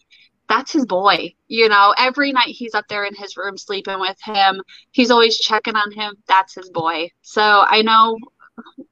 that's 0.49 0.71
his 0.71 0.86
boy. 0.86 1.34
You 1.47 1.69
know, 1.69 1.93
every 1.97 2.32
night 2.32 2.47
he's 2.47 2.73
up 2.73 2.86
there 2.89 3.06
in 3.06 3.15
his 3.15 3.38
room 3.38 3.58
sleeping 3.58 3.99
with 3.99 4.17
him. 4.23 4.62
He's 4.91 5.12
always 5.12 5.39
checking 5.39 5.75
on 5.75 5.91
him. 5.91 6.15
That's 6.27 6.56
his 6.56 6.69
boy. 6.69 7.10
So 7.21 7.41
I 7.41 7.82
know 7.82 8.17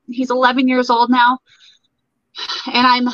he's 0.08 0.32
11 0.32 0.68
years 0.68 0.90
old 0.90 1.10
now, 1.10 1.40
and 2.68 2.88
I'm 2.88 3.08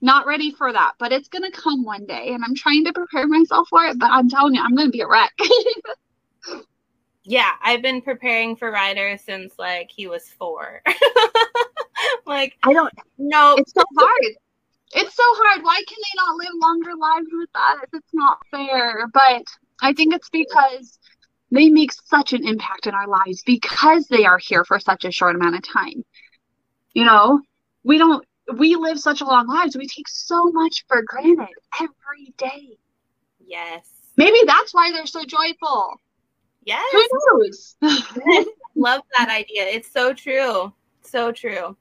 not 0.00 0.26
ready 0.26 0.52
for 0.52 0.72
that, 0.72 0.92
but 0.98 1.12
it's 1.12 1.28
going 1.28 1.50
to 1.50 1.50
come 1.50 1.84
one 1.84 2.06
day, 2.06 2.28
and 2.32 2.44
I'm 2.44 2.54
trying 2.54 2.84
to 2.84 2.92
prepare 2.92 3.26
myself 3.26 3.68
for 3.68 3.84
it. 3.84 3.98
But 3.98 4.10
I'm 4.10 4.28
telling 4.28 4.54
you, 4.54 4.62
I'm 4.62 4.74
going 4.74 4.88
to 4.88 4.92
be 4.92 5.00
a 5.00 5.08
wreck. 5.08 5.32
yeah, 7.24 7.52
I've 7.62 7.82
been 7.82 8.02
preparing 8.02 8.56
for 8.56 8.70
Ryder 8.70 9.18
since 9.24 9.54
like 9.58 9.90
he 9.94 10.06
was 10.06 10.28
four. 10.38 10.82
like 12.26 12.56
I 12.62 12.72
don't 12.72 12.92
know. 13.18 13.56
It's 13.58 13.72
so 13.72 13.82
hard 13.98 14.36
it's 14.92 15.14
so 15.14 15.22
hard. 15.26 15.62
Why 15.62 15.82
can 15.86 15.98
they 15.98 16.16
not 16.16 16.36
live 16.36 16.54
longer 16.62 16.90
lives 16.98 17.28
with 17.32 17.50
us? 17.54 17.88
It's 17.92 18.14
not 18.14 18.38
fair. 18.50 19.06
But 19.12 19.44
I 19.82 19.92
think 19.92 20.14
it's 20.14 20.30
because 20.30 20.98
they 21.50 21.68
make 21.68 21.92
such 21.92 22.32
an 22.32 22.46
impact 22.46 22.86
in 22.86 22.94
our 22.94 23.06
lives 23.06 23.42
because 23.44 24.06
they 24.06 24.24
are 24.24 24.38
here 24.38 24.64
for 24.64 24.78
such 24.78 25.04
a 25.04 25.10
short 25.12 25.36
amount 25.36 25.56
of 25.56 25.62
time. 25.62 26.04
You 26.94 27.04
know, 27.04 27.40
we 27.84 27.98
don't, 27.98 28.24
we 28.56 28.76
live 28.76 28.98
such 28.98 29.20
a 29.20 29.26
long 29.26 29.46
lives. 29.46 29.76
We 29.76 29.86
take 29.86 30.08
so 30.08 30.50
much 30.52 30.84
for 30.88 31.02
granted 31.02 31.54
every 31.80 32.34
day. 32.36 32.78
Yes. 33.44 33.86
Maybe 34.16 34.38
that's 34.46 34.74
why 34.74 34.90
they're 34.92 35.06
so 35.06 35.24
joyful. 35.24 36.00
Yes. 36.64 36.84
Who 36.92 37.08
knows? 37.38 37.76
yes. 37.82 38.46
Love 38.74 39.02
that 39.16 39.28
idea. 39.28 39.64
It's 39.64 39.90
so 39.90 40.12
true. 40.12 40.72
So 41.02 41.32
true 41.32 41.76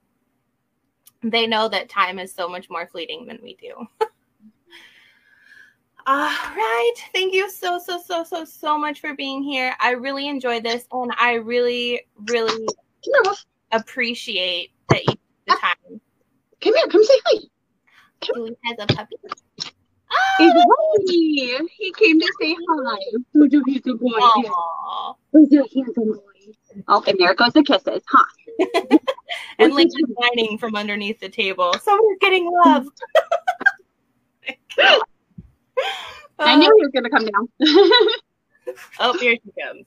they 1.23 1.47
know 1.47 1.67
that 1.67 1.89
time 1.89 2.19
is 2.19 2.33
so 2.33 2.47
much 2.47 2.69
more 2.69 2.87
fleeting 2.87 3.25
than 3.25 3.39
we 3.41 3.55
do. 3.55 3.73
All 6.07 6.29
right. 6.55 6.93
Thank 7.13 7.33
you 7.33 7.49
so, 7.49 7.79
so, 7.79 7.99
so, 7.99 8.23
so, 8.23 8.45
so 8.45 8.77
much 8.77 9.01
for 9.01 9.13
being 9.13 9.43
here. 9.43 9.75
I 9.79 9.91
really 9.91 10.29
enjoyed 10.29 10.63
this 10.63 10.85
and 10.91 11.11
I 11.17 11.33
really, 11.33 12.01
really 12.29 12.65
appreciate 13.71 14.71
that 14.89 15.01
you 15.05 15.13
took 15.13 15.19
the 15.47 15.53
ah. 15.61 15.73
time. 15.89 16.01
Come 16.61 16.75
here, 16.75 16.87
come 16.87 17.03
say 17.03 17.19
hi. 17.25 17.39
He 18.21 18.55
has 18.65 18.77
a 18.79 18.87
puppy. 18.87 19.15
Happy. 20.09 20.53
Oh, 20.55 20.97
he 21.07 21.93
came 21.97 22.19
to 22.19 22.33
say 22.39 22.55
hi. 22.55 22.97
Who's 23.33 23.53
a 23.53 23.59
handsome 23.69 23.97
boy? 23.97 24.11
Who's 25.33 25.51
a 25.51 25.63
handsome 25.75 26.13
boy? 26.13 26.19
Oh, 26.87 27.03
and 27.05 27.19
there 27.19 27.33
goes 27.35 27.53
the 27.53 27.63
kisses, 27.63 28.03
huh? 28.07 28.97
and 29.59 29.73
Link's 29.73 29.95
whining 30.07 30.57
from 30.57 30.75
underneath 30.75 31.19
the 31.19 31.29
table. 31.29 31.73
Someone's 31.81 32.17
getting 32.19 32.49
love. 32.65 32.87
I 36.39 36.55
knew 36.55 36.71
he 36.77 36.83
was 36.83 36.91
gonna 36.93 37.09
come 37.09 37.25
down. 37.25 37.49
Oh, 38.99 39.17
here 39.17 39.33
she 39.33 39.51
comes. 39.61 39.85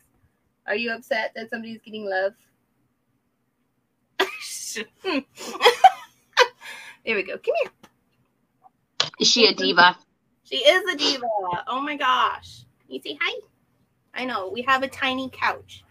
Are 0.67 0.75
you 0.75 0.93
upset 0.93 1.33
that 1.37 1.51
somebody's 1.51 1.81
getting 1.85 2.09
love? 2.09 2.33
there 7.05 7.17
we 7.17 7.23
go. 7.23 7.37
Come 7.37 7.55
here. 7.63 7.71
Is 9.21 9.29
she 9.29 9.47
a 9.47 9.55
diva? 9.55 9.97
She 10.45 10.57
is 10.57 10.83
a 10.93 10.97
diva. 10.97 11.27
Oh 11.67 11.81
my 11.81 11.97
gosh. 11.97 12.65
Can 12.87 12.95
you 12.95 13.01
say 13.03 13.19
hi? 13.21 13.41
I 14.15 14.25
know. 14.25 14.51
We 14.51 14.63
have 14.63 14.83
a 14.83 14.89
tiny 14.89 15.29
couch. 15.31 15.85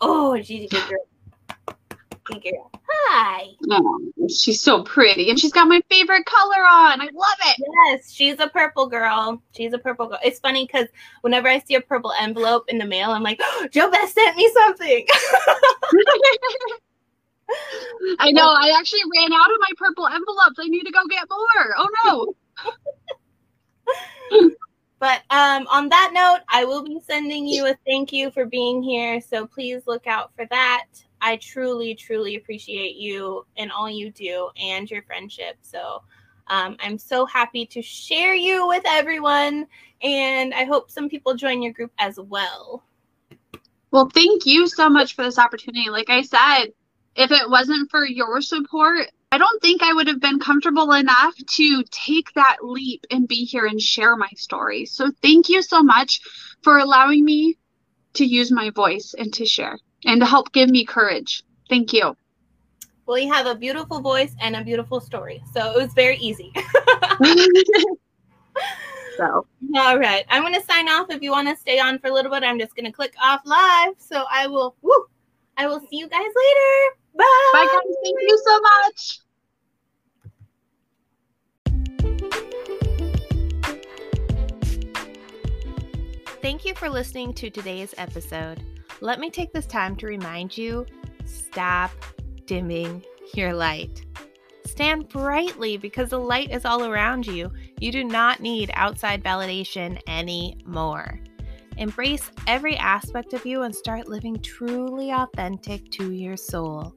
Oh, 0.00 0.40
she's 0.40 0.66
a 0.66 0.68
good 0.68 0.88
girl. 0.88 1.06
Girl. 2.30 2.70
Hi. 2.88 3.48
Oh, 3.70 4.00
she's 4.28 4.62
so 4.62 4.82
pretty, 4.82 5.30
and 5.30 5.38
she's 5.38 5.52
got 5.52 5.68
my 5.68 5.82
favorite 5.88 6.24
color 6.24 6.62
on. 6.62 7.00
I 7.00 7.08
love 7.12 7.38
it. 7.46 7.56
Yes, 7.86 8.12
she's 8.12 8.38
a 8.38 8.48
purple 8.48 8.86
girl. 8.86 9.42
She's 9.56 9.72
a 9.72 9.78
purple 9.78 10.06
girl. 10.06 10.18
It's 10.24 10.38
funny 10.38 10.66
because 10.66 10.86
whenever 11.22 11.48
I 11.48 11.58
see 11.60 11.74
a 11.74 11.80
purple 11.80 12.12
envelope 12.20 12.64
in 12.68 12.78
the 12.78 12.86
mail, 12.86 13.10
I'm 13.10 13.22
like, 13.22 13.40
oh, 13.42 13.68
Joe 13.72 13.90
Best 13.90 14.14
sent 14.14 14.36
me 14.36 14.50
something. 14.54 15.06
I 18.20 18.30
know. 18.30 18.48
I 18.48 18.76
actually 18.78 19.02
ran 19.16 19.32
out 19.32 19.50
of 19.50 19.56
my 19.60 19.72
purple 19.76 20.06
envelopes. 20.06 20.58
I 20.58 20.68
need 20.68 20.84
to 20.84 20.92
go 20.92 21.00
get 21.08 21.24
more. 21.28 21.74
Oh 21.78 22.34
no. 24.32 24.46
But 25.00 25.22
um, 25.30 25.66
on 25.68 25.88
that 25.88 26.10
note, 26.12 26.40
I 26.50 26.66
will 26.66 26.84
be 26.84 27.00
sending 27.00 27.46
you 27.46 27.66
a 27.66 27.74
thank 27.86 28.12
you 28.12 28.30
for 28.30 28.44
being 28.44 28.82
here. 28.82 29.18
So 29.22 29.46
please 29.46 29.82
look 29.86 30.06
out 30.06 30.30
for 30.36 30.44
that. 30.50 30.84
I 31.20 31.36
truly, 31.36 31.94
truly 31.94 32.36
appreciate 32.36 32.96
you 32.96 33.46
and 33.56 33.70
all 33.70 33.88
you 33.90 34.10
do 34.10 34.50
and 34.60 34.90
your 34.90 35.02
friendship. 35.02 35.56
So 35.60 36.02
um, 36.48 36.76
I'm 36.80 36.98
so 36.98 37.26
happy 37.26 37.66
to 37.66 37.82
share 37.82 38.34
you 38.34 38.66
with 38.66 38.82
everyone. 38.86 39.66
And 40.02 40.52
I 40.54 40.64
hope 40.64 40.90
some 40.90 41.08
people 41.08 41.34
join 41.34 41.62
your 41.62 41.72
group 41.72 41.92
as 41.98 42.18
well. 42.18 42.82
Well, 43.90 44.10
thank 44.12 44.46
you 44.46 44.68
so 44.68 44.88
much 44.88 45.14
for 45.14 45.24
this 45.24 45.38
opportunity. 45.38 45.90
Like 45.90 46.10
I 46.10 46.22
said, 46.22 46.72
if 47.16 47.30
it 47.30 47.50
wasn't 47.50 47.90
for 47.90 48.04
your 48.04 48.40
support, 48.40 49.08
I 49.32 49.38
don't 49.38 49.62
think 49.62 49.82
I 49.82 49.92
would 49.92 50.08
have 50.08 50.20
been 50.20 50.40
comfortable 50.40 50.92
enough 50.92 51.34
to 51.36 51.84
take 51.90 52.32
that 52.34 52.58
leap 52.62 53.04
and 53.10 53.28
be 53.28 53.44
here 53.44 53.66
and 53.66 53.80
share 53.80 54.16
my 54.16 54.30
story. 54.36 54.86
So 54.86 55.10
thank 55.22 55.48
you 55.48 55.62
so 55.62 55.82
much 55.82 56.20
for 56.62 56.78
allowing 56.78 57.24
me 57.24 57.58
to 58.14 58.24
use 58.24 58.50
my 58.50 58.70
voice 58.70 59.14
and 59.16 59.32
to 59.34 59.46
share 59.46 59.78
and 60.04 60.20
to 60.20 60.26
help 60.26 60.52
give 60.52 60.70
me 60.70 60.84
courage. 60.84 61.42
Thank 61.68 61.92
you. 61.92 62.16
Well, 63.06 63.18
you 63.18 63.32
have 63.32 63.46
a 63.46 63.54
beautiful 63.54 64.00
voice 64.00 64.34
and 64.40 64.54
a 64.56 64.62
beautiful 64.62 65.00
story. 65.00 65.42
So 65.52 65.72
it 65.72 65.76
was 65.76 65.92
very 65.94 66.16
easy. 66.18 66.52
so, 69.16 69.46
All 69.76 69.98
right. 69.98 70.24
I'm 70.28 70.42
going 70.42 70.54
to 70.54 70.62
sign 70.62 70.88
off. 70.88 71.10
If 71.10 71.20
you 71.22 71.32
want 71.32 71.48
to 71.48 71.56
stay 71.56 71.80
on 71.80 71.98
for 71.98 72.06
a 72.08 72.12
little 72.12 72.30
bit, 72.30 72.44
I'm 72.44 72.58
just 72.58 72.76
going 72.76 72.86
to 72.86 72.92
click 72.92 73.14
off 73.20 73.40
live. 73.44 73.94
So 73.98 74.24
I 74.30 74.46
will, 74.46 74.76
woo, 74.82 75.06
I 75.56 75.66
will 75.66 75.80
see 75.80 75.98
you 75.98 76.08
guys 76.08 76.20
later. 76.20 76.96
Bye. 77.16 77.50
bye 77.52 77.66
guys. 77.66 77.96
Thank 78.04 78.20
you 78.20 78.42
so 78.46 78.60
much. 78.60 79.20
Thank 86.40 86.64
you 86.64 86.74
for 86.74 86.88
listening 86.88 87.34
to 87.34 87.50
today's 87.50 87.94
episode. 87.98 88.62
Let 89.02 89.18
me 89.18 89.30
take 89.30 89.52
this 89.52 89.66
time 89.66 89.96
to 89.96 90.06
remind 90.06 90.56
you 90.56 90.84
stop 91.24 91.90
dimming 92.44 93.02
your 93.34 93.54
light. 93.54 94.04
Stand 94.66 95.08
brightly 95.08 95.78
because 95.78 96.10
the 96.10 96.18
light 96.18 96.50
is 96.50 96.64
all 96.64 96.84
around 96.84 97.26
you. 97.26 97.50
You 97.78 97.92
do 97.92 98.04
not 98.04 98.40
need 98.40 98.70
outside 98.74 99.24
validation 99.24 100.00
anymore. 100.06 101.18
Embrace 101.78 102.30
every 102.46 102.76
aspect 102.76 103.32
of 103.32 103.46
you 103.46 103.62
and 103.62 103.74
start 103.74 104.06
living 104.06 104.38
truly 104.40 105.10
authentic 105.12 105.90
to 105.92 106.12
your 106.12 106.36
soul. 106.36 106.94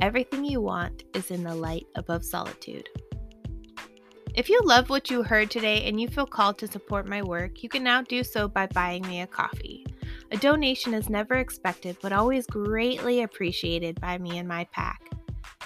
Everything 0.00 0.44
you 0.44 0.62
want 0.62 1.04
is 1.14 1.30
in 1.30 1.42
the 1.42 1.54
light 1.54 1.86
above 1.96 2.24
solitude. 2.24 2.88
If 4.34 4.48
you 4.48 4.58
love 4.64 4.88
what 4.88 5.10
you 5.10 5.22
heard 5.22 5.50
today 5.50 5.84
and 5.84 6.00
you 6.00 6.08
feel 6.08 6.26
called 6.26 6.56
to 6.58 6.66
support 6.66 7.06
my 7.06 7.22
work, 7.22 7.62
you 7.62 7.68
can 7.68 7.84
now 7.84 8.00
do 8.00 8.24
so 8.24 8.48
by 8.48 8.66
buying 8.68 9.02
me 9.02 9.20
a 9.20 9.26
coffee. 9.26 9.84
A 10.32 10.36
donation 10.38 10.94
is 10.94 11.10
never 11.10 11.34
expected 11.34 11.98
but 12.00 12.10
always 12.10 12.46
greatly 12.46 13.20
appreciated 13.20 14.00
by 14.00 14.16
me 14.16 14.38
and 14.38 14.48
my 14.48 14.64
pack. 14.72 15.02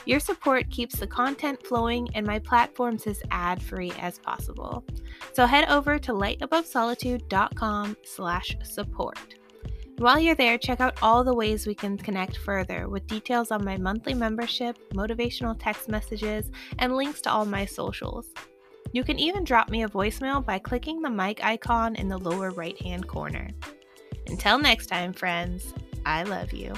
Your 0.06 0.18
support 0.18 0.68
keeps 0.70 0.98
the 0.98 1.06
content 1.06 1.64
flowing 1.64 2.08
and 2.16 2.26
my 2.26 2.40
platforms 2.40 3.06
as 3.06 3.22
ad-free 3.30 3.92
as 4.00 4.18
possible. 4.18 4.84
So 5.34 5.46
head 5.46 5.68
over 5.68 6.00
to 6.00 6.12
lightabovesolitude.com 6.12 7.96
slash 8.04 8.56
support. 8.64 9.36
While 9.98 10.18
you're 10.18 10.34
there, 10.34 10.58
check 10.58 10.80
out 10.80 10.98
all 11.00 11.22
the 11.22 11.34
ways 11.34 11.64
we 11.66 11.74
can 11.74 11.96
connect 11.96 12.36
further 12.38 12.88
with 12.88 13.06
details 13.06 13.52
on 13.52 13.64
my 13.64 13.76
monthly 13.76 14.14
membership, 14.14 14.76
motivational 14.94 15.56
text 15.56 15.88
messages, 15.88 16.50
and 16.80 16.96
links 16.96 17.20
to 17.22 17.30
all 17.30 17.46
my 17.46 17.64
socials. 17.64 18.30
You 18.92 19.04
can 19.04 19.20
even 19.20 19.44
drop 19.44 19.70
me 19.70 19.84
a 19.84 19.88
voicemail 19.88 20.44
by 20.44 20.58
clicking 20.58 21.02
the 21.02 21.10
mic 21.10 21.44
icon 21.44 21.94
in 21.94 22.08
the 22.08 22.18
lower 22.18 22.50
right 22.50 22.80
hand 22.82 23.06
corner. 23.06 23.50
Until 24.28 24.58
next 24.58 24.86
time, 24.86 25.12
friends, 25.12 25.72
I 26.04 26.22
love 26.24 26.52
you. 26.52 26.74